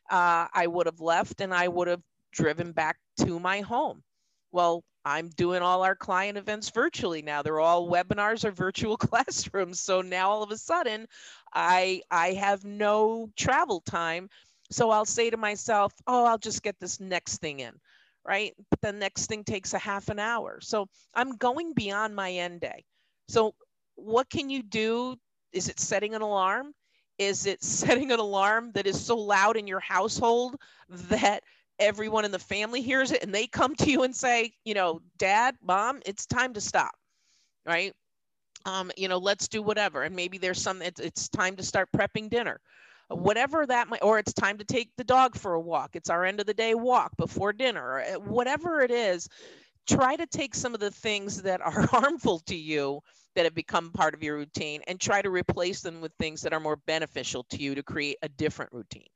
uh, 0.10 0.47
I 0.53 0.67
would 0.67 0.86
have 0.86 0.99
left 0.99 1.41
and 1.41 1.53
I 1.53 1.67
would 1.67 1.88
have 1.88 2.01
driven 2.32 2.71
back 2.71 2.97
to 3.17 3.39
my 3.39 3.62
home. 3.62 4.03
Well, 4.51 4.84
I'm 5.06 5.29
doing 5.29 5.62
all 5.62 5.84
our 5.84 5.95
client 5.95 6.38
events 6.38 6.69
virtually 6.69 7.21
now. 7.21 7.41
They're 7.41 7.60
all 7.60 7.89
webinars 7.89 8.45
or 8.45 8.51
virtual 8.51 8.97
classrooms. 9.08 9.82
So 9.82 10.01
now 10.01 10.29
all 10.29 10.43
of 10.43 10.51
a 10.51 10.58
sudden, 10.58 11.08
I 11.53 12.01
I 12.10 12.34
have 12.34 12.63
no 12.63 13.29
travel 13.36 13.82
time. 13.82 14.29
So 14.71 14.89
I'll 14.89 15.06
say 15.06 15.30
to 15.30 15.38
myself, 15.38 15.93
"Oh, 16.08 16.26
I'll 16.26 16.38
just 16.38 16.63
get 16.63 16.80
this 16.80 16.99
next 16.99 17.38
thing 17.38 17.60
in." 17.60 17.73
Right? 18.26 18.54
But 18.69 18.82
the 18.82 18.93
next 18.93 19.28
thing 19.28 19.43
takes 19.43 19.73
a 19.73 19.80
half 19.80 20.10
an 20.10 20.19
hour. 20.19 20.60
So 20.62 20.88
I'm 21.13 21.36
going 21.36 21.73
beyond 21.73 22.15
my 22.15 22.32
end 22.32 22.62
day. 22.62 22.86
So 23.28 23.54
what 23.95 24.30
can 24.30 24.49
you 24.49 24.63
do? 24.63 25.17
Is 25.52 25.69
it 25.69 25.80
setting 25.80 26.15
an 26.15 26.21
alarm? 26.21 26.73
Is 27.17 27.45
it 27.45 27.63
setting 27.63 28.12
an 28.12 28.19
alarm 28.19 28.71
that 28.73 28.88
is 28.88 29.04
so 29.04 29.17
loud 29.17 29.58
in 29.58 29.67
your 29.67 29.80
household 29.80 30.56
that 30.89 31.43
everyone 31.80 32.26
in 32.26 32.32
the 32.32 32.39
family 32.39 32.82
hears 32.82 33.12
it 33.12 33.23
and 33.23 33.34
they 33.34 33.47
come 33.47 33.76
to 33.76 33.89
you 33.89 34.04
and 34.04 34.15
say, 34.15 34.54
you 34.63 34.73
know, 34.73 35.02
dad, 35.17 35.56
mom, 35.62 36.02
it's 36.06 36.26
time 36.26 36.54
to 36.54 36.62
stop, 36.62 36.95
right? 37.65 37.93
Um, 38.65 38.91
you 38.95 39.08
know, 39.08 39.17
let's 39.17 39.47
do 39.47 39.62
whatever. 39.62 40.04
And 40.04 40.15
maybe 40.15 40.38
there's 40.38 40.62
some, 40.62 40.82
it's, 40.82 40.99
it's 40.99 41.28
time 41.28 41.56
to 41.58 41.63
start 41.63 41.89
prepping 41.95 42.30
dinner, 42.30 42.60
whatever 43.15 43.65
that 43.65 43.88
might, 43.89 44.04
or 44.04 44.19
it's 44.19 44.34
time 44.34 44.58
to 44.60 44.65
take 44.65 44.89
the 44.97 45.04
dog 45.04 45.36
for 45.36 45.54
a 45.54 45.62
walk. 45.62 45.91
It's 45.95 46.10
our 46.10 46.26
end 46.26 46.39
of 46.39 46.45
the 46.45 46.54
day 46.54 46.76
walk 46.76 47.15
before 47.17 47.54
dinner, 47.54 48.02
uh, 48.02 48.19
whatever 48.19 48.82
it 48.82 48.91
is. 48.91 49.28
Try 49.88 50.15
to 50.15 50.26
take 50.28 50.56
some 50.56 50.73
of 50.73 50.80
the 50.80 50.91
things 50.91 51.41
that 51.43 51.62
are 51.62 51.82
harmful 51.88 52.39
to 52.47 52.56
you 52.56 53.02
that 53.36 53.45
have 53.45 53.56
become 53.56 53.91
part 53.91 54.13
of 54.13 54.23
your 54.23 54.38
routine 54.38 54.82
and 54.88 54.99
try 54.99 55.21
to 55.21 55.30
replace 55.30 55.82
them 55.82 56.02
with 56.02 56.12
things 56.19 56.41
that 56.41 56.54
are 56.54 56.60
more 56.60 56.78
beneficial 56.88 57.45
to 57.49 57.58
you 57.58 57.76
to 57.76 57.84
create 57.84 58.17
a 58.21 58.30
different 58.30 58.71
routine 58.71 59.08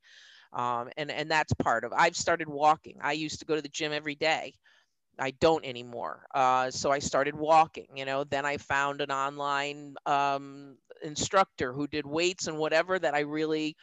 um, 0.54 0.90
and 0.98 1.12
and 1.12 1.30
that's 1.30 1.54
part 1.56 1.84
of 1.84 1.94
i've 1.94 2.16
started 2.16 2.48
walking 2.50 2.98
i 3.02 3.12
used 3.12 3.40
to 3.40 3.46
go 3.46 3.56
to 3.56 3.62
the 3.62 3.70
gym 3.70 3.92
every 3.92 4.16
day 4.16 4.54
i 5.20 5.32
don't 5.40 5.66
anymore 5.66 6.26
uh, 6.36 6.70
so 6.70 6.92
i 6.92 7.00
started 7.00 7.36
walking 7.36 7.88
you 7.96 8.06
know 8.06 8.24
then 8.24 8.46
i 8.46 8.58
found 8.58 9.02
an 9.02 9.12
online 9.12 9.96
um, 10.06 10.78
instructor 11.04 11.74
who 11.74 11.88
did 11.88 12.06
weights 12.06 12.48
and 12.48 12.58
whatever 12.58 13.00
that 13.00 13.14
i 13.14 13.20
really 13.20 13.76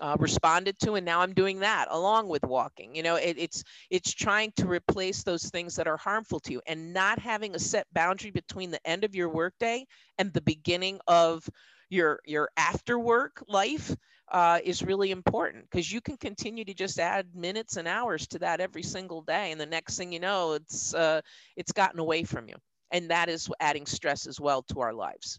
uh, 0.00 0.16
responded 0.18 0.76
to 0.80 0.94
and 0.94 1.06
now 1.06 1.20
i'm 1.20 1.32
doing 1.32 1.60
that 1.60 1.86
along 1.90 2.28
with 2.28 2.42
walking 2.44 2.94
you 2.94 3.02
know 3.02 3.16
it, 3.16 3.36
it's 3.38 3.62
it's 3.90 4.12
trying 4.12 4.50
to 4.56 4.66
replace 4.66 5.22
those 5.22 5.44
things 5.50 5.76
that 5.76 5.86
are 5.86 5.96
harmful 5.96 6.40
to 6.40 6.52
you 6.52 6.60
and 6.66 6.92
not 6.92 7.18
having 7.18 7.54
a 7.54 7.58
set 7.58 7.86
boundary 7.92 8.30
between 8.30 8.70
the 8.70 8.84
end 8.84 9.04
of 9.04 9.14
your 9.14 9.28
workday 9.28 9.86
and 10.18 10.32
the 10.32 10.40
beginning 10.40 10.98
of 11.06 11.48
your 11.88 12.20
your 12.24 12.48
after 12.56 12.98
work 12.98 13.44
life 13.48 13.94
uh, 14.32 14.58
is 14.64 14.82
really 14.82 15.10
important 15.10 15.64
because 15.70 15.92
you 15.92 16.00
can 16.00 16.16
continue 16.16 16.64
to 16.64 16.72
just 16.72 16.98
add 16.98 17.26
minutes 17.34 17.76
and 17.76 17.86
hours 17.86 18.26
to 18.26 18.38
that 18.38 18.60
every 18.60 18.82
single 18.82 19.20
day 19.20 19.52
and 19.52 19.60
the 19.60 19.66
next 19.66 19.98
thing 19.98 20.10
you 20.10 20.20
know 20.20 20.52
it's 20.52 20.94
uh, 20.94 21.20
it's 21.56 21.72
gotten 21.72 22.00
away 22.00 22.24
from 22.24 22.48
you 22.48 22.54
and 22.90 23.10
that 23.10 23.28
is 23.28 23.48
adding 23.60 23.84
stress 23.84 24.26
as 24.26 24.40
well 24.40 24.62
to 24.62 24.80
our 24.80 24.94
lives 24.94 25.38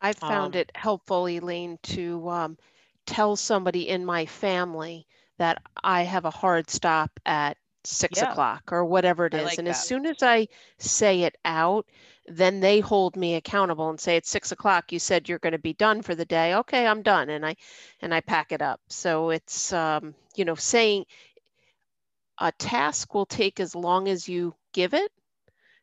i've 0.00 0.16
found 0.16 0.54
um, 0.54 0.60
it 0.60 0.70
helpful 0.76 1.26
elaine 1.26 1.76
to 1.82 2.28
um, 2.28 2.56
tell 3.06 3.34
somebody 3.34 3.88
in 3.88 4.04
my 4.04 4.24
family 4.24 5.04
that 5.38 5.60
i 5.82 6.02
have 6.02 6.24
a 6.24 6.30
hard 6.30 6.70
stop 6.70 7.10
at 7.26 7.56
six 7.84 8.20
yeah. 8.20 8.30
o'clock 8.30 8.62
or 8.70 8.84
whatever 8.84 9.26
it 9.26 9.34
is 9.34 9.44
like 9.44 9.58
and 9.58 9.66
that. 9.66 9.72
as 9.72 9.84
soon 9.84 10.06
as 10.06 10.22
i 10.22 10.46
say 10.78 11.22
it 11.22 11.36
out 11.44 11.86
then 12.26 12.60
they 12.60 12.80
hold 12.80 13.16
me 13.16 13.34
accountable 13.34 13.90
and 13.90 14.00
say 14.00 14.16
it's 14.16 14.30
six 14.30 14.52
o'clock 14.52 14.92
you 14.92 14.98
said 14.98 15.28
you're 15.28 15.38
going 15.38 15.52
to 15.52 15.58
be 15.58 15.72
done 15.72 16.02
for 16.02 16.14
the 16.14 16.24
day. 16.24 16.54
Okay 16.54 16.86
i'm 16.86 17.02
done 17.02 17.30
and 17.30 17.44
i 17.44 17.56
and 18.00 18.14
i 18.14 18.20
pack 18.20 18.52
it 18.52 18.62
up. 18.62 18.80
So 18.88 19.30
it's 19.30 19.72
um, 19.72 20.14
you 20.36 20.44
know 20.44 20.54
saying 20.54 21.04
a 22.38 22.52
task 22.52 23.14
will 23.14 23.26
take 23.26 23.60
as 23.60 23.74
long 23.74 24.08
as 24.08 24.28
you 24.28 24.54
give 24.72 24.94
it. 24.94 25.10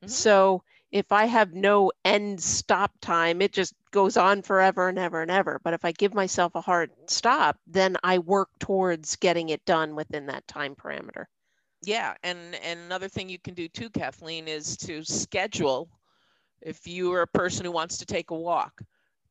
Mm-hmm. 0.02 0.08
so 0.08 0.64
if 0.92 1.12
i 1.12 1.26
have 1.26 1.54
no 1.54 1.92
end 2.06 2.42
stop 2.42 2.92
time 3.02 3.42
it 3.42 3.52
just 3.52 3.74
goes 3.92 4.16
on 4.16 4.42
forever 4.42 4.88
and 4.88 4.98
ever 4.98 5.22
and 5.22 5.30
ever. 5.30 5.60
But 5.62 5.74
if 5.74 5.84
i 5.84 5.92
give 5.92 6.14
myself 6.14 6.56
a 6.56 6.62
hard 6.62 6.92
stop 7.08 7.58
then 7.68 7.98
i 8.04 8.20
work 8.20 8.50
towards 8.60 9.18
getting 9.18 9.50
it 9.50 9.66
done 9.66 9.96
within 9.96 10.28
that 10.28 10.48
time 10.48 10.76
parameter. 10.76 11.26
Yeah 11.82 12.14
and 12.24 12.56
and 12.64 12.80
another 12.80 13.10
thing 13.10 13.28
you 13.28 13.40
can 13.40 13.56
do 13.56 13.68
too 13.68 13.90
kathleen 13.90 14.48
is 14.48 14.78
to 14.78 15.04
schedule 15.04 15.90
if 16.62 16.88
you 16.88 17.14
are 17.14 17.22
a 17.22 17.28
person 17.28 17.66
who 17.66 17.72
wants 17.72 17.98
to 17.98 18.06
take 18.06 18.32
a 18.32 18.36
walk, 18.36 18.82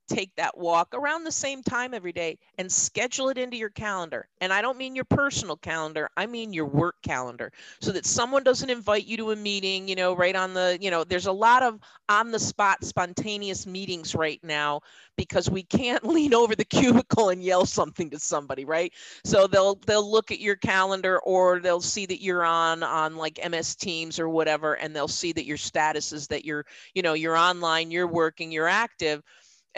take 0.09 0.35
that 0.37 0.57
walk 0.57 0.95
around 0.95 1.25
the 1.25 1.33
same 1.33 1.63
time 1.63 1.95
every 1.95 2.13
day 2.13 2.39
and 2.57 2.71
schedule 2.71 3.29
it 3.29 3.39
into 3.39 3.57
your 3.57 3.71
calendar. 3.71 4.27
And 4.41 4.53
I 4.53 4.63
don't 4.63 4.79
mean 4.79 4.95
your 4.97 5.05
personal 5.05 5.57
calendar, 5.57 6.09
I 6.17 6.27
mean 6.27 6.53
your 6.53 6.67
work 6.67 6.97
calendar 7.03 7.53
so 7.81 7.93
that 7.93 8.07
someone 8.07 8.43
doesn't 8.43 8.71
invite 8.71 9.07
you 9.07 9.17
to 9.19 9.33
a 9.33 9.37
meeting, 9.37 9.87
you 9.87 9.95
know, 9.95 10.15
right 10.15 10.35
on 10.35 10.55
the, 10.55 10.79
you 10.81 10.91
know, 10.91 11.05
there's 11.05 11.27
a 11.27 11.33
lot 11.33 11.63
of 11.63 11.79
on 12.09 12.31
the 12.31 12.39
spot 12.39 12.83
spontaneous 12.85 13.67
meetings 13.67 14.15
right 14.15 14.41
now 14.43 14.81
because 15.17 15.51
we 15.51 15.63
can't 15.63 16.05
lean 16.09 16.33
over 16.33 16.57
the 16.57 16.65
cubicle 16.65 17.29
and 17.29 17.43
yell 17.43 17.67
something 17.67 18.09
to 18.11 18.19
somebody, 18.19 18.65
right? 18.65 18.93
So 19.25 19.47
they'll 19.47 19.77
they'll 19.87 20.11
look 20.11 20.31
at 20.31 20.41
your 20.41 20.57
calendar 20.57 21.19
or 21.21 21.61
they'll 21.61 21.81
see 21.81 22.07
that 22.07 22.23
you're 22.23 22.45
on 22.45 22.83
on 22.83 23.17
like 23.17 23.39
MS 23.49 23.77
Teams 23.77 24.19
or 24.19 24.29
whatever 24.29 24.75
and 24.75 24.97
they'll 24.97 25.09
see 25.09 25.33
that 25.33 25.45
your 25.45 25.59
status 25.59 26.13
is 26.13 26.27
that 26.29 26.45
you're, 26.45 26.65
you 26.95 27.03
know, 27.03 27.15
you're 27.15 27.37
online, 27.37 27.91
you're 27.91 28.07
working, 28.07 28.51
you're 28.51 28.69
active 28.69 29.23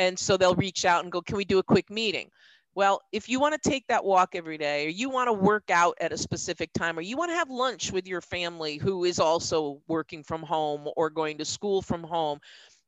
and 0.00 0.18
so 0.18 0.36
they'll 0.36 0.54
reach 0.54 0.84
out 0.84 1.04
and 1.04 1.12
go, 1.12 1.20
Can 1.20 1.36
we 1.36 1.44
do 1.44 1.58
a 1.58 1.62
quick 1.62 1.90
meeting? 1.90 2.30
Well, 2.74 3.02
if 3.12 3.28
you 3.28 3.38
want 3.38 3.60
to 3.60 3.70
take 3.70 3.86
that 3.88 4.04
walk 4.04 4.34
every 4.34 4.56
day, 4.56 4.86
or 4.86 4.88
you 4.88 5.10
want 5.10 5.28
to 5.28 5.32
work 5.32 5.70
out 5.70 5.96
at 6.00 6.12
a 6.12 6.18
specific 6.18 6.72
time, 6.72 6.98
or 6.98 7.02
you 7.02 7.16
want 7.16 7.30
to 7.30 7.36
have 7.36 7.50
lunch 7.50 7.92
with 7.92 8.06
your 8.06 8.20
family 8.22 8.78
who 8.78 9.04
is 9.04 9.18
also 9.18 9.82
working 9.88 10.22
from 10.22 10.42
home 10.42 10.88
or 10.96 11.10
going 11.10 11.36
to 11.38 11.44
school 11.44 11.82
from 11.82 12.02
home, 12.02 12.38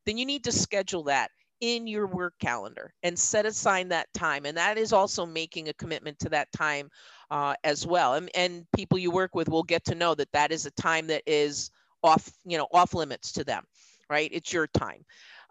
then 0.07 0.17
you 0.17 0.25
need 0.25 0.45
to 0.45 0.53
schedule 0.53 1.03
that 1.05 1.31
in 1.61 1.87
your 1.87 2.07
work 2.07 2.35
calendar 2.41 2.95
and 3.03 3.19
set 3.19 3.45
aside 3.45 3.91
that 3.91 4.13
time. 4.15 4.47
And 4.47 4.57
that 4.57 4.79
is 4.79 4.93
also 4.93 5.27
making 5.27 5.69
a 5.69 5.75
commitment 5.75 6.19
to 6.21 6.29
that 6.31 6.51
time 6.53 6.89
uh, 7.31 7.55
as 7.63 7.87
well. 7.87 8.15
And, 8.15 8.31
and 8.35 8.67
people 8.75 8.99
you 8.99 9.11
work 9.11 9.35
with 9.35 9.49
will 9.49 9.63
get 9.63 9.85
to 9.87 9.95
know 9.95 10.15
that 10.15 10.33
that 10.33 10.51
is 10.51 10.65
a 10.65 10.71
time 10.73 11.07
that 11.09 11.23
is 11.27 11.71
off, 12.03 12.31
you 12.45 12.57
know, 12.57 12.69
off 12.73 12.95
limits 12.95 13.33
to 13.33 13.45
them, 13.45 13.65
right? 14.09 14.31
It's 14.33 14.53
your 14.53 14.67
time. 14.69 15.05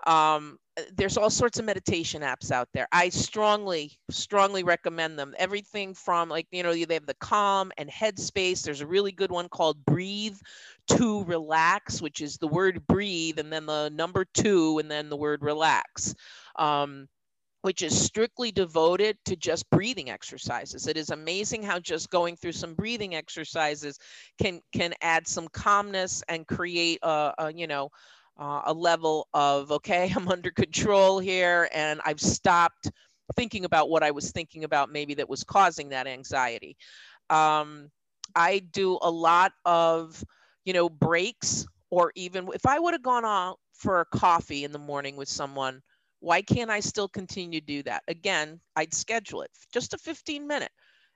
Um, 0.07 0.57
there's 0.95 1.17
all 1.17 1.29
sorts 1.29 1.59
of 1.59 1.65
meditation 1.65 2.21
apps 2.21 2.51
out 2.51 2.69
there. 2.73 2.87
I 2.91 3.09
strongly, 3.09 3.97
strongly 4.09 4.63
recommend 4.63 5.19
them. 5.19 5.33
Everything 5.37 5.93
from 5.93 6.29
like, 6.29 6.47
you 6.51 6.63
know, 6.63 6.73
they 6.73 6.93
have 6.93 7.05
the 7.05 7.13
Calm 7.15 7.71
and 7.77 7.89
Headspace. 7.89 8.63
There's 8.63 8.81
a 8.81 8.87
really 8.87 9.11
good 9.11 9.31
one 9.31 9.49
called 9.49 9.83
Breathe 9.85 10.37
to 10.87 11.23
Relax, 11.25 12.01
which 12.01 12.21
is 12.21 12.37
the 12.37 12.47
word 12.47 12.85
breathe 12.87 13.39
and 13.39 13.51
then 13.51 13.65
the 13.65 13.89
number 13.89 14.25
two 14.33 14.79
and 14.79 14.89
then 14.89 15.09
the 15.09 15.17
word 15.17 15.43
relax. 15.43 16.15
Um, 16.57 17.07
which 17.63 17.83
is 17.83 18.05
strictly 18.05 18.51
devoted 18.51 19.17
to 19.25 19.35
just 19.35 19.69
breathing 19.69 20.09
exercises. 20.09 20.87
It 20.87 20.97
is 20.97 21.11
amazing 21.11 21.61
how 21.61 21.79
just 21.79 22.09
going 22.09 22.35
through 22.35 22.53
some 22.53 22.73
breathing 22.73 23.13
exercises 23.13 23.99
can 24.41 24.61
can 24.73 24.95
add 25.01 25.27
some 25.27 25.47
calmness 25.49 26.23
and 26.27 26.47
create 26.47 26.97
a, 27.03 27.33
a 27.37 27.53
you 27.53 27.67
know 27.67 27.89
uh, 28.41 28.63
a 28.65 28.73
level 28.73 29.27
of, 29.33 29.71
okay, 29.71 30.11
I'm 30.13 30.27
under 30.29 30.51
control 30.51 31.19
here 31.19 31.69
and 31.73 32.01
I've 32.03 32.19
stopped 32.19 32.91
thinking 33.35 33.63
about 33.63 33.89
what 33.89 34.03
I 34.03 34.11
was 34.11 34.31
thinking 34.31 34.63
about 34.65 34.91
maybe 34.91 35.13
that 35.13 35.29
was 35.29 35.43
causing 35.43 35.89
that 35.89 36.07
anxiety. 36.07 36.75
Um, 37.29 37.89
I 38.35 38.59
do 38.59 38.97
a 39.01 39.11
lot 39.11 39.53
of, 39.63 40.21
you 40.65 40.73
know, 40.73 40.89
breaks 40.89 41.65
or 41.91 42.11
even 42.15 42.49
if 42.53 42.65
I 42.65 42.79
would 42.79 42.93
have 42.93 43.03
gone 43.03 43.25
out 43.25 43.59
for 43.73 44.01
a 44.01 44.05
coffee 44.17 44.63
in 44.63 44.71
the 44.71 44.79
morning 44.79 45.15
with 45.15 45.29
someone, 45.29 45.81
why 46.19 46.41
can't 46.41 46.69
I 46.69 46.79
still 46.79 47.07
continue 47.07 47.59
to 47.59 47.65
do 47.65 47.83
that? 47.83 48.03
Again, 48.07 48.59
I'd 48.75 48.93
schedule 48.93 49.43
it 49.43 49.51
just 49.73 49.93
a 49.93 49.97
15 49.97 50.47
minute 50.47 50.71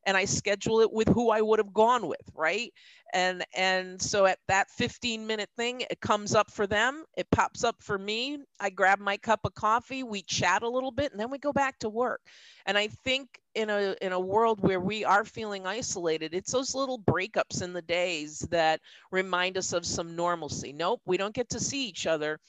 and 0.05 0.15
I 0.15 0.25
schedule 0.25 0.81
it 0.81 0.91
with 0.91 1.07
who 1.07 1.29
I 1.29 1.41
would 1.41 1.59
have 1.59 1.73
gone 1.73 2.07
with, 2.07 2.29
right? 2.33 2.71
And 3.13 3.45
and 3.55 4.01
so 4.01 4.25
at 4.25 4.39
that 4.47 4.69
15 4.71 5.25
minute 5.25 5.49
thing, 5.55 5.81
it 5.81 6.01
comes 6.01 6.35
up 6.35 6.51
for 6.51 6.67
them, 6.67 7.05
it 7.17 7.29
pops 7.31 7.63
up 7.63 7.77
for 7.81 7.97
me. 7.97 8.39
I 8.59 8.69
grab 8.69 8.99
my 8.99 9.17
cup 9.17 9.41
of 9.45 9.53
coffee, 9.55 10.03
we 10.03 10.21
chat 10.23 10.63
a 10.63 10.69
little 10.69 10.91
bit, 10.91 11.11
and 11.11 11.19
then 11.19 11.29
we 11.29 11.37
go 11.37 11.53
back 11.53 11.79
to 11.79 11.89
work. 11.89 12.21
And 12.65 12.77
I 12.77 12.87
think 12.87 13.39
in 13.53 13.69
a 13.69 13.95
in 14.01 14.11
a 14.11 14.19
world 14.19 14.61
where 14.61 14.79
we 14.79 15.05
are 15.05 15.23
feeling 15.23 15.65
isolated, 15.65 16.33
it's 16.33 16.51
those 16.51 16.75
little 16.75 16.99
breakups 16.99 17.61
in 17.61 17.73
the 17.73 17.81
days 17.81 18.39
that 18.51 18.81
remind 19.11 19.57
us 19.57 19.73
of 19.73 19.85
some 19.85 20.15
normalcy. 20.15 20.73
Nope, 20.73 21.01
we 21.05 21.17
don't 21.17 21.35
get 21.35 21.49
to 21.49 21.59
see 21.59 21.87
each 21.87 22.07
other 22.07 22.39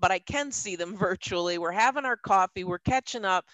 but 0.00 0.10
I 0.10 0.18
can 0.18 0.50
see 0.50 0.76
them 0.76 0.96
virtually. 0.98 1.58
We're 1.58 1.72
having 1.72 2.04
our 2.04 2.16
coffee, 2.16 2.64
we're 2.64 2.78
catching 2.78 3.24
up, 3.24 3.44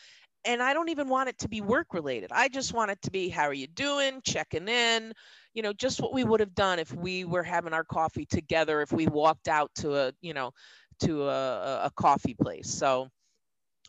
and 0.44 0.62
I 0.62 0.74
don't 0.74 0.88
even 0.90 1.08
want 1.08 1.28
it 1.28 1.38
to 1.38 1.48
be 1.48 1.60
work 1.60 1.94
related. 1.94 2.30
I 2.32 2.48
just 2.48 2.72
want 2.72 2.90
it 2.90 3.00
to 3.02 3.10
be 3.10 3.28
how 3.28 3.44
are 3.44 3.54
you 3.54 3.66
doing, 3.66 4.20
checking 4.22 4.68
in, 4.68 5.12
you 5.54 5.62
know, 5.62 5.72
just 5.72 6.00
what 6.00 6.12
we 6.12 6.24
would 6.24 6.40
have 6.40 6.54
done 6.54 6.78
if 6.78 6.92
we 6.92 7.24
were 7.24 7.42
having 7.42 7.72
our 7.72 7.84
coffee 7.84 8.26
together, 8.26 8.82
if 8.82 8.92
we 8.92 9.06
walked 9.06 9.48
out 9.48 9.70
to 9.76 9.94
a, 9.96 10.12
you 10.20 10.34
know, 10.34 10.52
to 11.00 11.28
a, 11.28 11.84
a 11.84 11.90
coffee 11.96 12.34
place. 12.34 12.70
So 12.70 13.08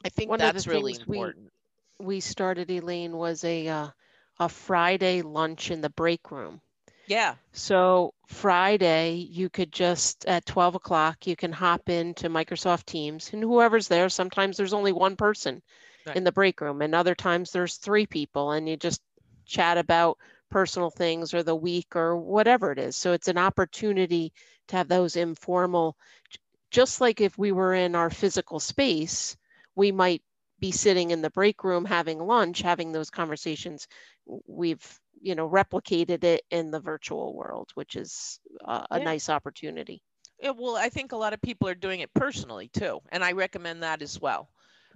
I 0.04 0.10
think 0.10 0.30
One 0.30 0.40
that's 0.40 0.68
really 0.68 0.94
important. 0.94 1.52
We, 2.00 2.06
we 2.06 2.20
started, 2.20 2.70
Elaine, 2.70 3.18
was 3.18 3.44
a 3.44 3.68
uh, 3.68 3.88
a 4.40 4.50
Friday 4.50 5.22
lunch 5.22 5.72
in 5.72 5.82
the 5.82 5.90
break 5.90 6.32
room. 6.32 6.62
Yeah. 7.08 7.36
So 7.54 8.14
Friday, 8.28 9.14
you 9.14 9.50
could 9.50 9.72
just 9.72 10.26
at 10.26 10.46
12 10.46 10.76
o'clock, 10.76 11.28
you 11.28 11.36
can 11.36 11.52
hop 11.52 11.90
into 11.90 12.30
Microsoft 12.30 12.86
Teams 12.86 13.32
and 13.32 13.44
whoever's 13.44 13.88
there, 13.88 14.10
sometimes 14.10 14.58
there's 14.58 14.74
only 14.74 14.92
one 14.92 15.16
person 15.16 15.62
right. 16.08 16.16
in 16.16 16.24
the 16.24 16.32
break 16.32 16.62
room 16.62 16.82
and 16.82 16.96
other 16.96 17.16
times 17.16 17.52
there's 17.52 17.76
three 17.76 18.06
people 18.06 18.52
and 18.52 18.68
you 18.68 18.78
just 18.78 19.02
chat 19.46 19.78
about 19.78 20.18
personal 20.50 20.90
things 20.90 21.34
or 21.34 21.44
the 21.44 21.56
week 21.56 21.96
or 21.96 22.18
whatever 22.18 22.72
it 22.72 22.80
is 22.80 22.96
so 22.96 23.14
it's 23.14 23.28
an 23.28 23.38
opportunity 23.38 24.32
to 24.68 24.76
have 24.76 24.88
those 24.88 25.16
informal 25.16 25.98
just 26.72 27.02
like 27.02 27.22
if 27.22 27.38
we 27.38 27.52
were 27.52 27.74
in 27.74 27.96
our 27.96 28.10
physical 28.10 28.60
space 28.60 29.38
we 29.76 29.92
might 29.92 30.22
be 30.60 30.72
sitting 30.72 31.12
in 31.12 31.22
the 31.22 31.30
break 31.32 31.64
room 31.64 31.86
having 31.86 32.20
lunch 32.20 32.62
having 32.62 32.92
those 32.92 33.10
conversations 33.10 33.88
we've 34.48 35.00
you 35.22 35.36
know 35.36 35.50
replicated 35.50 36.24
it 36.24 36.44
in 36.52 36.72
the 36.72 36.80
virtual 36.80 37.36
world 37.36 37.70
which 37.74 37.96
is 37.96 38.40
a, 38.66 38.86
a 38.92 38.98
yeah. 39.00 39.04
nice 39.04 39.30
opportunity 39.30 40.02
yeah, 40.42 40.52
well 40.52 40.76
i 40.76 40.90
think 40.90 41.12
a 41.12 41.18
lot 41.18 41.34
of 41.34 41.42
people 41.42 41.68
are 41.68 41.76
doing 41.76 42.00
it 42.00 42.14
personally 42.14 42.70
too 42.70 43.00
and 43.10 43.24
i 43.24 43.32
recommend 43.32 43.84
that 43.84 44.02
as 44.02 44.20
well 44.20 44.50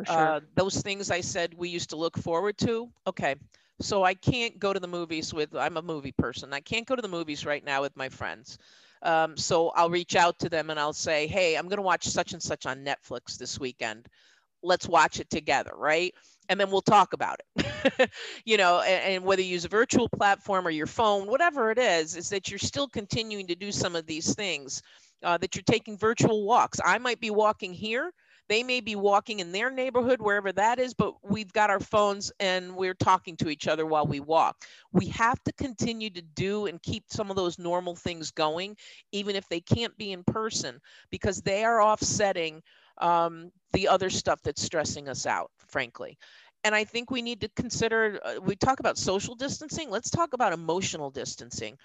Sure. 0.06 0.16
Uh, 0.16 0.40
those 0.56 0.82
things 0.82 1.12
I 1.12 1.22
said 1.22 1.54
we 1.58 1.70
used 1.70 1.90
to 1.90 1.96
look 1.96 2.18
forward 2.18 2.58
to. 2.60 2.90
Okay. 3.08 3.36
So 3.82 4.04
I 4.04 4.14
can't 4.14 4.60
go 4.60 4.74
to 4.74 4.80
the 4.80 4.88
movies 4.88 5.34
with, 5.34 5.56
I'm 5.56 5.78
a 5.78 5.82
movie 5.82 6.12
person. 6.12 6.54
I 6.54 6.60
can't 6.60 6.86
go 6.86 6.96
to 6.96 7.02
the 7.02 7.08
movies 7.08 7.46
right 7.46 7.64
now 7.64 7.82
with 7.82 7.96
my 7.96 8.10
friends. 8.10 8.58
Um, 9.04 9.38
so 9.38 9.70
I'll 9.70 9.90
reach 9.90 10.16
out 10.16 10.38
to 10.40 10.50
them 10.50 10.70
and 10.70 10.80
I'll 10.80 10.94
say, 10.94 11.28
hey, 11.28 11.56
I'm 11.56 11.68
going 11.68 11.78
to 11.78 11.84
watch 11.84 12.06
such 12.06 12.34
and 12.34 12.44
such 12.44 12.66
on 12.66 12.84
Netflix 12.84 13.38
this 13.38 13.60
weekend. 13.60 14.08
Let's 14.62 14.88
watch 14.88 15.22
it 15.22 15.30
together, 15.30 15.72
right? 15.76 16.14
And 16.50 16.60
then 16.60 16.70
we'll 16.70 16.82
talk 16.82 17.14
about 17.14 17.40
it. 17.56 18.10
you 18.46 18.58
know, 18.58 18.82
and, 18.82 19.16
and, 19.16 19.24
whether 19.24 19.42
you 19.42 19.50
use 19.50 19.64
a 19.64 19.70
virtual 19.70 20.10
platform 20.10 20.68
or 20.68 20.72
your 20.72 20.88
phone, 20.88 21.28
whatever 21.28 21.72
it 21.72 21.78
is, 21.78 22.18
is 22.18 22.28
that 22.30 22.50
you're 22.50 22.60
still 22.60 22.88
continuing 22.88 23.48
to 23.48 23.56
do 23.56 23.72
some 23.72 23.96
of 23.96 24.06
these 24.06 24.34
things, 24.36 24.82
uh, 25.24 25.38
that 25.38 25.56
you're 25.56 25.64
taking 25.64 25.98
virtual 25.98 26.44
walks. 26.44 26.80
I 26.84 26.98
might 26.98 27.22
be 27.22 27.30
walking 27.30 27.74
here 27.74 28.12
They 28.50 28.64
may 28.64 28.82
be 28.82 28.96
walking 28.96 29.40
in 29.40 29.52
their 29.52 29.70
neighborhood, 29.70 30.22
wherever 30.22 30.52
that 30.54 30.80
is, 30.80 30.94
but 30.96 31.14
we've 31.24 31.54
got 31.54 31.70
our 31.70 31.80
phones 31.80 32.32
and 32.40 32.76
we're 32.76 32.96
talking 32.96 33.38
to 33.38 33.50
each 33.50 33.68
other 33.68 33.86
while 33.86 34.08
we 34.08 34.20
walk. 34.20 34.66
We 34.92 35.08
have 35.10 35.42
to 35.44 35.54
continue 35.54 36.10
to 36.10 36.22
do 36.22 36.66
and 36.66 36.82
keep 36.82 37.04
some 37.08 37.30
of 37.30 37.36
those 37.36 37.60
normal 37.60 37.96
things 37.96 38.32
going, 38.32 38.76
even 39.12 39.36
if 39.36 39.48
they 39.48 39.62
can't 39.62 39.96
be 39.98 40.12
in 40.12 40.24
person, 40.24 40.80
because 41.12 41.42
they 41.42 41.64
are 41.64 41.82
offsetting 41.82 42.64
um, 42.98 43.52
the 43.72 43.88
other 43.88 44.10
stuff 44.10 44.42
that's 44.44 44.64
stressing 44.64 45.08
us 45.08 45.28
out, 45.28 45.52
frankly. 45.68 46.18
And 46.64 46.76
I 46.76 46.84
think 46.84 47.10
we 47.10 47.22
need 47.22 47.42
to 47.42 47.50
consider, 47.56 48.20
uh, 48.26 48.42
we 48.42 48.56
talk 48.56 48.80
about 48.80 48.98
social 48.98 49.36
distancing, 49.36 49.90
let's 49.90 50.10
talk 50.10 50.34
about 50.34 50.54
emotional 50.54 51.10
distancing. 51.12 51.78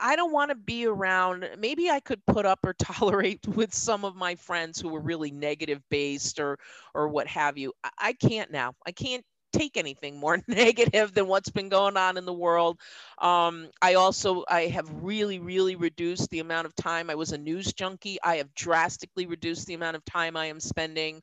I 0.00 0.16
don't 0.16 0.32
want 0.32 0.50
to 0.50 0.54
be 0.54 0.86
around. 0.86 1.48
Maybe 1.58 1.90
I 1.90 2.00
could 2.00 2.24
put 2.26 2.46
up 2.46 2.60
or 2.64 2.72
tolerate 2.78 3.46
with 3.46 3.74
some 3.74 4.04
of 4.04 4.16
my 4.16 4.34
friends 4.34 4.80
who 4.80 4.88
were 4.88 5.00
really 5.00 5.30
negative 5.30 5.82
based 5.90 6.40
or 6.40 6.58
or 6.94 7.08
what 7.08 7.26
have 7.28 7.58
you. 7.58 7.72
I 7.98 8.12
can't 8.14 8.50
now. 8.50 8.74
I 8.86 8.92
can't 8.92 9.24
take 9.52 9.76
anything 9.76 10.18
more 10.18 10.38
negative 10.48 11.12
than 11.12 11.26
what's 11.26 11.50
been 11.50 11.68
going 11.68 11.96
on 11.96 12.16
in 12.16 12.24
the 12.24 12.32
world. 12.32 12.78
Um, 13.18 13.68
I 13.82 13.94
also 13.94 14.44
I 14.48 14.62
have 14.66 14.88
really 15.02 15.38
really 15.38 15.76
reduced 15.76 16.30
the 16.30 16.40
amount 16.40 16.66
of 16.66 16.74
time 16.74 17.10
I 17.10 17.14
was 17.14 17.32
a 17.32 17.38
news 17.38 17.72
junkie. 17.72 18.18
I 18.22 18.36
have 18.36 18.54
drastically 18.54 19.26
reduced 19.26 19.66
the 19.66 19.74
amount 19.74 19.96
of 19.96 20.04
time 20.04 20.36
I 20.36 20.46
am 20.46 20.60
spending. 20.60 21.20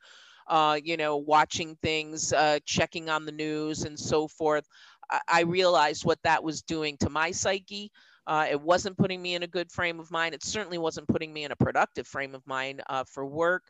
Uh, 0.47 0.79
you 0.81 0.95
know, 0.95 1.17
watching 1.17 1.75
things, 1.83 2.31
uh, 2.31 2.57
checking 2.65 3.09
on 3.09 3.25
the 3.25 3.33
news, 3.33 3.83
and 3.83 3.99
so 3.99 4.29
forth. 4.29 4.65
I, 5.11 5.19
I 5.27 5.41
realized 5.41 6.05
what 6.05 6.23
that 6.23 6.41
was 6.41 6.61
doing 6.61 6.95
to 6.99 7.09
my 7.09 7.31
psyche. 7.31 7.91
Uh, 8.27 8.45
it 8.49 8.59
wasn't 8.59 8.97
putting 8.97 9.21
me 9.21 9.35
in 9.35 9.43
a 9.43 9.47
good 9.47 9.71
frame 9.71 9.99
of 9.99 10.11
mind. 10.11 10.35
It 10.35 10.43
certainly 10.43 10.77
wasn't 10.77 11.07
putting 11.07 11.33
me 11.33 11.45
in 11.45 11.51
a 11.51 11.55
productive 11.55 12.05
frame 12.05 12.35
of 12.35 12.45
mind 12.45 12.83
uh, 12.89 13.05
for 13.05 13.25
work. 13.25 13.63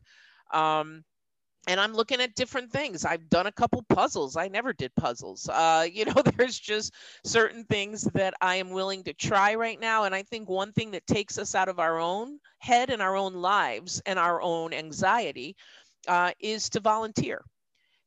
Um, 0.52 1.04
and 1.68 1.82
I'm 1.82 1.94
looking 1.94 2.22
at 2.22 2.34
different 2.36 2.72
things. 2.72 3.06
I've 3.06 3.30
done 3.30 3.48
a 3.48 3.52
couple 3.52 3.84
puzzles. 3.90 4.38
I 4.38 4.48
never 4.48 4.74
did 4.74 4.96
puzzles. 4.96 5.48
Uh, 5.50 5.86
you 5.94 6.06
know, 6.06 6.24
there's 6.38 6.58
just 6.58 6.94
certain 7.24 7.66
things 7.66 8.04
that 8.14 8.34
I 8.42 8.56
am 8.56 8.72
willing 8.72 9.04
to 9.04 9.14
try 9.14 9.54
right 9.56 9.80
now. 9.80 10.06
And 10.06 10.16
I 10.16 10.24
think 10.24 10.50
one 10.50 10.72
thing 10.72 10.92
that 10.92 11.06
takes 11.06 11.38
us 11.38 11.54
out 11.54 11.70
of 11.70 11.80
our 11.80 12.00
own 12.00 12.40
head 12.60 12.90
and 12.90 13.02
our 13.02 13.16
own 13.16 13.36
lives 13.36 14.02
and 14.06 14.18
our 14.18 14.42
own 14.42 14.74
anxiety 14.74 15.56
uh, 16.08 16.32
is 16.40 16.70
to 16.70 16.80
volunteer. 16.80 17.44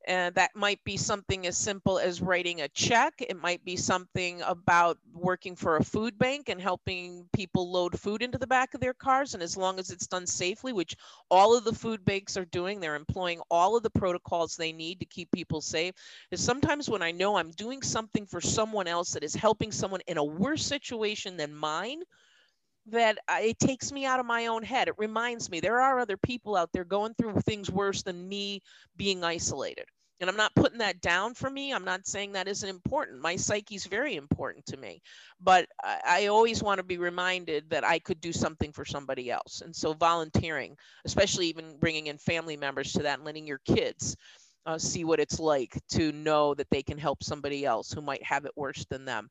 And 0.07 0.35
that 0.37 0.57
might 0.57 0.83
be 0.85 0.97
something 0.97 1.47
as 1.47 1.59
simple 1.59 1.99
as 1.99 2.23
writing 2.23 2.63
a 2.63 2.69
check. 2.69 3.15
It 3.19 3.37
might 3.37 3.65
be 3.65 3.77
something 3.77 4.41
about 4.43 4.99
working 5.13 5.55
for 5.55 5.77
a 5.77 5.85
food 5.85 6.19
bank 6.19 6.49
and 6.49 6.61
helping 6.61 7.29
people 7.35 7.71
load 7.71 7.99
food 8.01 8.23
into 8.23 8.39
the 8.39 8.47
back 8.47 8.73
of 8.75 8.81
their 8.81 8.95
cars. 8.95 9.35
And 9.35 9.43
as 9.43 9.57
long 9.57 9.79
as 9.79 9.91
it's 9.91 10.07
done 10.07 10.27
safely, 10.27 10.73
which 10.73 10.97
all 11.31 11.57
of 11.57 11.65
the 11.65 11.75
food 11.75 12.05
banks 12.05 12.37
are 12.37 12.47
doing, 12.47 12.81
they're 12.81 12.97
employing 12.97 13.41
all 13.51 13.77
of 13.77 13.83
the 13.83 13.91
protocols 13.91 14.57
they 14.57 14.73
need 14.73 15.01
to 15.01 15.07
keep 15.07 15.31
people 15.33 15.61
safe. 15.61 15.95
Is 16.31 16.43
sometimes 16.43 16.89
when 16.89 17.03
I 17.03 17.11
know 17.13 17.37
I'm 17.37 17.51
doing 17.51 17.83
something 17.83 18.27
for 18.27 18.41
someone 18.41 18.87
else 18.87 19.13
that 19.13 19.25
is 19.25 19.35
helping 19.35 19.71
someone 19.71 20.01
in 20.07 20.17
a 20.17 20.25
worse 20.25 20.65
situation 20.65 21.37
than 21.37 21.55
mine, 21.55 22.03
that 22.91 23.19
it 23.29 23.59
takes 23.59 23.93
me 23.93 24.05
out 24.07 24.21
of 24.21 24.27
my 24.27 24.47
own 24.47 24.63
head. 24.63 24.89
It 24.89 24.95
reminds 24.99 25.51
me 25.51 25.61
there 25.61 25.81
are 25.81 25.99
other 25.99 26.17
people 26.17 26.57
out 26.57 26.71
there 26.73 26.85
going 26.85 27.15
through 27.15 27.41
things 27.41 27.71
worse 27.71 28.03
than 28.03 28.29
me 28.29 28.63
being 28.97 29.25
isolated. 29.25 29.87
And 30.21 30.29
I'm 30.29 30.37
not 30.37 30.55
putting 30.55 30.79
that 30.79 31.01
down 31.01 31.33
for 31.33 31.49
me. 31.49 31.73
I'm 31.73 31.85
not 31.85 32.07
saying 32.07 32.33
that 32.33 32.47
isn't 32.47 32.69
important. 32.69 33.23
My 33.23 33.37
psyche's 33.37 33.87
very 33.87 34.17
important 34.17 34.67
to 34.67 34.77
me. 34.77 35.01
But 35.41 35.67
I, 35.83 36.01
I 36.05 36.27
always 36.27 36.63
want 36.63 36.79
to 36.79 36.85
be 36.85 36.99
reminded 36.99 37.71
that 37.71 37.85
I 37.85 37.99
could 37.99 38.21
do 38.21 38.33
something 38.33 38.71
for 38.71 38.85
somebody 38.85 39.31
else. 39.31 39.63
And 39.63 39.75
so 39.75 39.95
volunteering, 39.95 40.77
especially 41.07 41.47
even 41.47 41.79
bringing 41.79 42.09
in 42.09 42.19
family 42.19 42.57
members 42.57 42.93
to 42.93 43.03
that 43.05 43.19
and 43.19 43.25
letting 43.25 43.47
your 43.47 43.63
kids 43.65 44.15
uh, 44.67 44.79
see 44.79 45.05
what 45.05 45.21
it's 45.21 45.41
like 45.41 45.81
to 45.93 46.13
know 46.13 46.55
that 46.55 46.69
they 46.71 46.83
can 46.83 46.99
help 46.99 47.25
somebody 47.25 47.65
else 47.65 47.91
who 47.91 48.03
might 48.03 48.23
have 48.23 48.45
it 48.45 48.53
worse 48.57 48.85
than 48.91 49.07
them. 49.07 49.31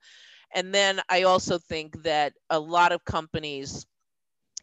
And 0.53 0.73
then 0.73 1.01
I 1.09 1.23
also 1.23 1.57
think 1.57 2.03
that 2.03 2.33
a 2.49 2.59
lot 2.59 2.91
of 2.91 3.05
companies, 3.05 3.85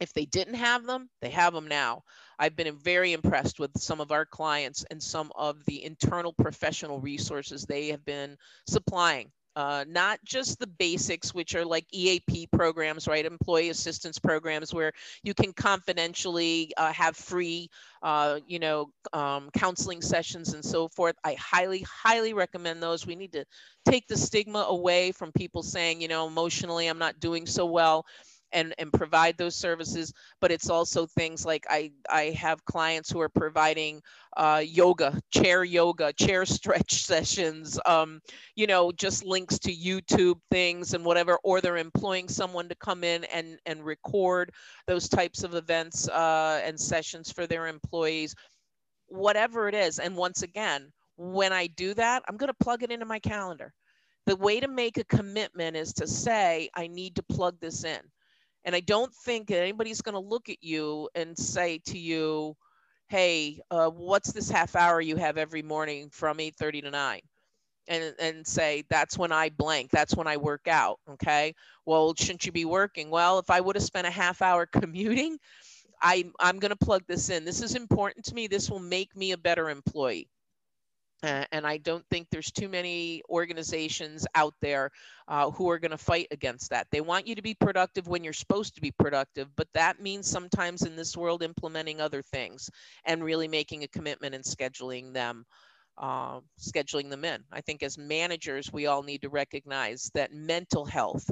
if 0.01 0.13
they 0.13 0.25
didn't 0.25 0.55
have 0.55 0.85
them, 0.85 1.09
they 1.21 1.29
have 1.29 1.53
them 1.53 1.67
now. 1.67 2.03
I've 2.39 2.55
been 2.55 2.77
very 2.77 3.13
impressed 3.13 3.59
with 3.59 3.71
some 3.77 4.01
of 4.01 4.11
our 4.11 4.25
clients 4.25 4.85
and 4.91 5.01
some 5.01 5.31
of 5.35 5.63
the 5.65 5.83
internal 5.83 6.33
professional 6.33 6.99
resources 6.99 7.65
they 7.65 7.87
have 7.87 8.05
been 8.05 8.37
supplying 8.67 9.31
uh, 9.57 9.85
not 9.89 10.19
just 10.23 10.59
the 10.59 10.67
basics, 10.67 11.33
which 11.33 11.55
are 11.55 11.65
like 11.65 11.85
EAP 11.91 12.47
programs, 12.47 13.07
right? 13.07 13.25
Employee 13.25 13.69
assistance 13.69 14.19
programs 14.19 14.73
where 14.73 14.93
you 15.23 15.33
can 15.33 15.53
confidentially 15.53 16.71
uh, 16.77 16.93
have 16.93 17.17
free, 17.17 17.69
uh, 18.03 18.39
you 18.47 18.59
know, 18.59 18.91
um, 19.13 19.49
counseling 19.53 20.01
sessions 20.01 20.53
and 20.53 20.63
so 20.63 20.87
forth. 20.87 21.15
I 21.23 21.35
highly, 21.39 21.85
highly 22.03 22.33
recommend 22.33 22.83
those. 22.83 23.07
We 23.07 23.15
need 23.15 23.33
to 23.33 23.45
take 23.85 24.07
the 24.07 24.17
stigma 24.17 24.59
away 24.69 25.11
from 25.11 25.31
people 25.31 25.63
saying, 25.63 26.01
you 26.01 26.07
know, 26.07 26.27
emotionally, 26.27 26.87
I'm 26.87 26.99
not 26.99 27.19
doing 27.19 27.47
so 27.47 27.65
well 27.65 28.05
and 28.57 28.73
and 28.77 28.91
provide 28.91 29.37
those 29.37 29.55
services 29.55 30.11
but 30.41 30.51
it's 30.51 30.69
also 30.69 31.05
things 31.05 31.45
like 31.45 31.65
i 31.69 31.91
i 32.09 32.23
have 32.37 32.63
clients 32.65 33.09
who 33.09 33.21
are 33.21 33.29
providing 33.29 34.01
uh, 34.35 34.61
yoga 34.63 35.19
chair 35.31 35.63
yoga 35.63 36.13
chair 36.13 36.45
stretch 36.57 37.03
sessions 37.03 37.79
um, 37.85 38.19
you 38.55 38.67
know 38.67 38.91
just 38.91 39.25
links 39.25 39.57
to 39.57 39.73
youtube 39.73 40.39
things 40.51 40.93
and 40.93 41.03
whatever 41.03 41.37
or 41.43 41.61
they're 41.61 41.77
employing 41.77 42.27
someone 42.27 42.67
to 42.67 42.75
come 42.75 43.03
in 43.03 43.23
and 43.25 43.59
and 43.65 43.83
record 43.83 44.51
those 44.87 45.07
types 45.09 45.43
of 45.43 45.55
events 45.55 46.07
uh, 46.09 46.61
and 46.63 46.79
sessions 46.79 47.31
for 47.31 47.45
their 47.47 47.67
employees. 47.67 48.35
Whatever 49.07 49.67
it 49.67 49.75
is 49.75 49.99
and 49.99 50.15
once 50.15 50.43
again 50.43 50.91
when 51.19 51.51
i 51.51 51.65
do 51.67 51.93
that 51.95 52.21
i'm 52.27 52.37
going 52.37 52.49
to 52.49 52.63
plug 52.63 52.83
it 52.83 52.91
into 52.91 53.05
my 53.05 53.19
calendar. 53.19 53.73
The 54.25 54.35
way 54.35 54.59
to 54.59 54.67
make 54.67 54.97
a 54.97 55.05
commitment 55.05 55.75
is 55.77 55.93
to 55.93 56.07
say 56.07 56.69
i 56.75 56.87
need 56.87 57.15
to 57.15 57.23
plug 57.23 57.59
this 57.59 57.83
in 57.85 58.01
and 58.67 58.75
I 58.75 58.81
don't 58.81 59.15
think 59.15 59.49
anybody's 59.49 60.01
going 60.01 60.13
to 60.13 60.19
look 60.19 60.49
at 60.49 60.61
you 60.61 61.07
and 61.15 61.37
say 61.37 61.79
to 61.85 61.97
you, 61.97 62.53
hey, 63.07 63.61
uh, 63.71 63.89
what's 63.89 64.33
this 64.33 64.49
half 64.49 64.75
hour 64.75 64.99
you 64.99 65.15
have 65.15 65.37
every 65.37 65.61
morning 65.61 66.09
from 66.11 66.39
8.30 66.39 66.83
to 66.83 66.91
9? 66.91 67.21
And, 67.87 68.13
and 68.19 68.45
say, 68.45 68.83
that's 68.89 69.17
when 69.17 69.31
I 69.31 69.49
blank. 69.51 69.91
That's 69.91 70.17
when 70.17 70.27
I 70.27 70.35
work 70.35 70.67
out. 70.67 70.99
Okay. 71.11 71.55
Well, 71.85 72.13
shouldn't 72.15 72.45
you 72.45 72.51
be 72.51 72.65
working? 72.65 73.09
Well, 73.09 73.39
if 73.39 73.49
I 73.49 73.61
would 73.61 73.77
have 73.77 73.85
spent 73.85 74.05
a 74.05 74.11
half 74.11 74.41
hour 74.41 74.65
commuting, 74.71 75.37
I, 76.01 76.25
I'm 76.37 76.59
going 76.59 76.71
to 76.71 76.85
plug 76.85 77.03
this 77.07 77.29
in. 77.29 77.45
This 77.45 77.61
is 77.61 77.73
important 77.73 78.25
to 78.25 78.35
me. 78.35 78.47
This 78.47 78.69
will 78.69 78.79
make 78.79 79.15
me 79.15 79.31
a 79.31 79.37
better 79.37 79.69
employee. 79.69 80.27
Uh, 81.23 81.43
and 81.51 81.65
I 81.65 81.77
don't 81.77 82.05
think 82.11 82.27
there's 82.29 82.51
too 82.51 82.69
many 82.69 83.23
organizations 83.29 84.27
out 84.35 84.53
there 84.61 84.91
uh, 85.27 85.49
who 85.49 85.69
are 85.69 85.79
going 85.79 85.91
to 85.91 85.97
fight 85.97 86.27
against 86.29 86.69
that. 86.69 86.87
They 86.91 87.01
want 87.01 87.25
you 87.25 87.33
to 87.33 87.41
be 87.41 87.55
productive 87.55 88.07
when 88.07 88.23
you're 88.23 88.33
supposed 88.33 88.75
to 88.75 88.81
be 88.81 88.91
productive, 88.91 89.47
but 89.55 89.67
that 89.73 89.99
means 89.99 90.27
sometimes 90.27 90.83
in 90.83 90.95
this 90.95 91.17
world 91.17 91.41
implementing 91.41 91.99
other 91.99 92.21
things 92.21 92.69
and 93.05 93.23
really 93.23 93.47
making 93.47 93.83
a 93.83 93.87
commitment 93.87 94.35
and 94.35 94.43
scheduling 94.43 95.13
them. 95.13 95.45
Uh, 95.99 96.41
scheduling 96.59 97.09
them 97.09 97.25
in. 97.25 97.43
I 97.51 97.59
think 97.61 97.81
as 97.81 97.97
managers, 97.97 98.71
we 98.71 98.85
all 98.85 99.01
need 99.01 99.23
to 99.23 99.29
recognize 99.29 100.11
that 100.13 100.31
mental 100.31 100.85
health 100.85 101.27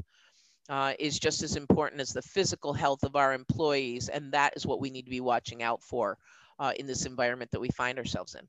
uh, 0.70 0.94
is 0.98 1.20
just 1.20 1.44
as 1.44 1.56
important 1.56 2.02
as 2.02 2.10
the 2.10 2.24
physical 2.24 2.74
health 2.74 3.04
of 3.04 3.16
our 3.16 3.34
employees, 3.34 4.10
and 4.10 4.32
that 4.32 4.54
is 4.56 4.66
what 4.66 4.82
we 4.82 4.90
need 4.90 5.04
to 5.04 5.12
be 5.12 5.22
watching 5.22 5.62
out 5.62 5.84
for 5.84 6.18
uh, 6.58 6.74
in 6.80 6.88
this 6.88 7.06
environment 7.06 7.52
that 7.52 7.60
we 7.60 7.70
find 7.70 8.00
ourselves 8.00 8.34
in. 8.34 8.48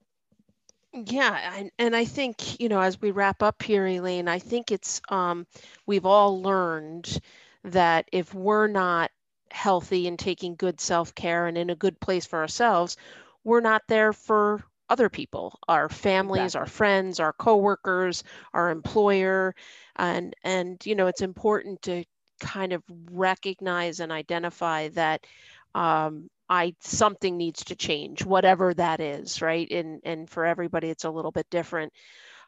Yeah, 0.97 1.53
and, 1.59 1.71
and 1.79 1.95
I 1.97 2.07
think, 2.07 2.59
you 2.59 2.69
know, 2.71 2.81
as 2.81 3.01
we 3.01 3.11
wrap 3.11 3.43
up 3.43 3.63
here, 3.63 3.87
Elaine, 3.87 4.29
I 4.29 4.39
think 4.39 4.73
it's 4.73 5.03
um, 5.11 5.47
we've 5.87 6.07
all 6.07 6.43
learned 6.43 7.21
that 7.65 8.09
if 8.13 8.33
we're 8.35 8.69
not 8.69 9.11
healthy 9.51 10.09
and 10.09 10.19
taking 10.19 10.57
good 10.57 10.81
self-care 10.81 11.47
and 11.49 11.59
in 11.59 11.71
a 11.71 11.77
good 11.77 12.01
place 12.01 12.25
for 12.27 12.41
ourselves, 12.41 12.97
we're 13.45 13.61
not 13.61 13.83
there 13.89 14.13
for 14.13 14.63
other 14.89 15.11
people, 15.11 15.59
our 15.69 15.89
families, 15.91 16.55
exactly. 16.55 16.61
our 16.61 16.67
friends, 16.67 17.21
our 17.21 17.33
coworkers, 17.35 18.25
our 18.55 18.71
employer, 18.71 19.55
and 19.97 20.35
and 20.45 20.85
you 20.87 20.95
know, 20.95 21.09
it's 21.09 21.23
important 21.23 21.83
to 21.83 22.05
kind 22.41 22.73
of 22.73 22.83
recognize 23.11 24.01
and 24.01 24.13
identify 24.13 24.89
that 24.91 25.27
um, 25.75 26.31
I 26.49 26.75
something 26.81 27.37
needs 27.37 27.65
to 27.65 27.77
change, 27.77 28.25
whatever 28.25 28.75
that 28.75 29.01
is, 29.01 29.43
right? 29.43 29.71
And 29.71 30.01
and 30.05 30.29
for 30.31 30.45
everybody, 30.45 30.89
it's 30.91 31.05
a 31.05 31.11
little 31.11 31.33
bit 31.33 31.47
different. 31.51 31.93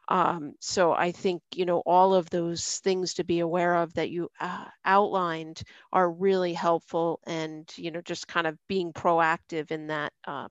Um, 0.09 0.53
so 0.59 0.91
I 0.91 1.11
think 1.11 1.43
you 1.53 1.65
know 1.65 1.79
all 1.85 2.15
of 2.15 2.29
those 2.29 2.79
things 2.79 3.15
to 3.15 3.23
be 3.23 3.39
aware 3.41 3.75
of 3.75 3.93
that 3.93 4.09
you 4.09 4.29
uh, 4.39 4.65
outlined 4.83 5.61
are 5.93 6.09
really 6.11 6.53
helpful, 6.53 7.19
and 7.27 7.71
you 7.75 7.91
know 7.91 8.01
just 8.01 8.27
kind 8.27 8.47
of 8.47 8.57
being 8.67 8.91
proactive 8.93 9.71
in 9.71 9.87
that 9.87 10.11
um, 10.25 10.49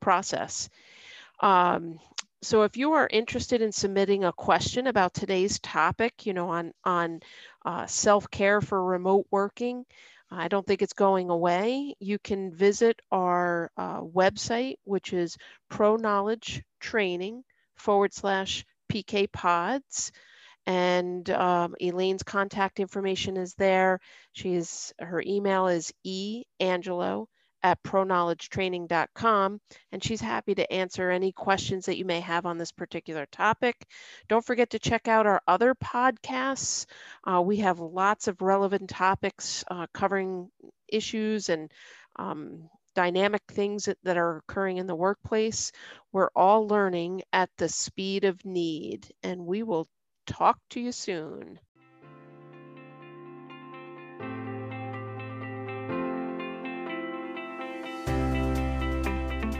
process. 0.00 0.68
Um, 1.40 1.98
so 2.42 2.62
if 2.62 2.76
you 2.76 2.92
are 2.92 3.08
interested 3.10 3.62
in 3.62 3.70
submitting 3.70 4.24
a 4.24 4.32
question 4.32 4.88
about 4.88 5.14
today's 5.14 5.60
topic, 5.60 6.26
you 6.26 6.34
know 6.34 6.48
on 6.48 6.72
on 6.84 7.20
uh, 7.64 7.86
self 7.86 8.28
care 8.30 8.60
for 8.60 8.82
remote 8.84 9.26
working, 9.30 9.84
I 10.34 10.48
don't 10.48 10.66
think 10.66 10.82
it's 10.82 10.94
going 10.94 11.30
away. 11.30 11.94
You 12.00 12.18
can 12.18 12.54
visit 12.54 13.00
our 13.10 13.70
uh, 13.76 14.00
website, 14.00 14.76
which 14.84 15.12
is 15.12 15.36
pro 15.68 15.96
knowledge 15.96 16.62
training 16.80 17.42
forward 17.76 18.14
slash 18.14 18.64
PK 18.90 19.30
pods. 19.30 20.10
And 20.64 21.28
um, 21.30 21.74
Elaine's 21.80 22.22
contact 22.22 22.80
information 22.80 23.36
is 23.36 23.54
there. 23.54 23.98
She's 24.32 24.92
her 24.98 25.22
email 25.26 25.66
is 25.66 25.92
e 26.04 26.44
angelo 26.60 27.28
at 27.62 27.82
proknowledgetraining.com, 27.82 29.60
and 29.92 30.04
she's 30.04 30.20
happy 30.20 30.54
to 30.54 30.72
answer 30.72 31.10
any 31.10 31.32
questions 31.32 31.86
that 31.86 31.98
you 31.98 32.04
may 32.04 32.20
have 32.20 32.46
on 32.46 32.58
this 32.58 32.72
particular 32.72 33.26
topic. 33.30 33.76
Don't 34.28 34.44
forget 34.44 34.70
to 34.70 34.78
check 34.78 35.08
out 35.08 35.26
our 35.26 35.40
other 35.46 35.74
podcasts. 35.74 36.86
Uh, 37.24 37.40
we 37.40 37.58
have 37.58 37.78
lots 37.78 38.28
of 38.28 38.42
relevant 38.42 38.90
topics 38.90 39.64
uh, 39.70 39.86
covering 39.94 40.50
issues 40.88 41.48
and 41.48 41.70
um, 42.16 42.68
dynamic 42.94 43.42
things 43.48 43.86
that, 43.86 43.98
that 44.02 44.16
are 44.16 44.38
occurring 44.38 44.78
in 44.78 44.86
the 44.86 44.94
workplace. 44.94 45.72
We're 46.12 46.30
all 46.36 46.66
learning 46.66 47.22
at 47.32 47.50
the 47.56 47.68
speed 47.68 48.24
of 48.24 48.44
need, 48.44 49.10
and 49.22 49.46
we 49.46 49.62
will 49.62 49.88
talk 50.26 50.58
to 50.70 50.80
you 50.80 50.92
soon. 50.92 51.58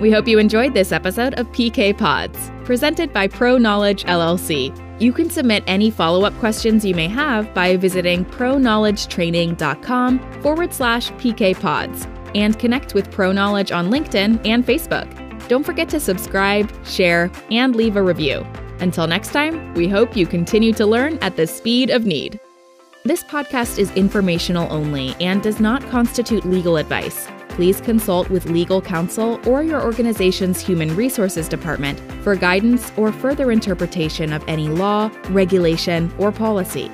We 0.03 0.11
hope 0.11 0.27
you 0.27 0.41
enjoyed 0.41 0.75
this 0.75 0.91
episode 0.91 1.35
of 1.35 1.47
PK 1.53 1.97
Pods, 1.97 2.51
presented 2.65 3.13
by 3.13 3.29
Pro 3.29 3.57
Knowledge 3.57 4.03
LLC. 4.03 4.77
You 5.01 5.13
can 5.13 5.31
submit 5.31 5.63
any 5.69 5.93
follow 5.93 6.25
up 6.25 6.37
questions 6.41 6.85
you 6.85 6.93
may 6.93 7.07
have 7.07 7.55
by 7.55 7.77
visiting 7.77 8.25
proknowledgetraining.com 8.25 10.43
forward 10.43 10.75
slash 10.75 11.13
PK 11.13 11.61
Pods 11.61 12.09
and 12.35 12.59
connect 12.59 12.95
with 12.95 13.13
Pro 13.13 13.31
Knowledge 13.31 13.71
on 13.71 13.91
LinkedIn 13.91 14.45
and 14.45 14.67
Facebook. 14.67 15.07
Don't 15.47 15.63
forget 15.63 15.89
to 15.91 16.01
subscribe, 16.01 16.69
share, 16.85 17.31
and 17.53 17.77
leave 17.77 17.95
a 17.95 18.03
review. 18.03 18.45
Until 18.81 19.07
next 19.07 19.31
time, 19.31 19.73
we 19.75 19.87
hope 19.87 20.17
you 20.17 20.27
continue 20.27 20.73
to 20.73 20.85
learn 20.85 21.17
at 21.19 21.37
the 21.37 21.47
speed 21.47 21.91
of 21.91 22.07
need. 22.07 22.41
This 23.05 23.23
podcast 23.23 23.79
is 23.79 23.93
informational 23.93 24.67
only 24.73 25.15
and 25.21 25.45
does 25.45 25.61
not 25.61 25.81
constitute 25.91 26.45
legal 26.45 26.77
advice 26.77 27.29
please 27.53 27.81
consult 27.81 28.29
with 28.31 28.47
legal 28.47 28.83
counsel 28.83 29.41
or 29.49 29.63
your 29.63 29.83
organization's 29.83 30.61
human 30.61 30.95
resources 30.97 31.49
department 31.49 32.01
for 32.23 32.35
guidance 32.35 32.93
or 32.97 33.13
further 33.13 33.53
interpretation 33.53 34.33
of 34.33 34.43
any 34.49 34.69
law, 34.69 35.11
regulation, 35.31 36.13
or 36.19 36.33
policy. 36.33 36.91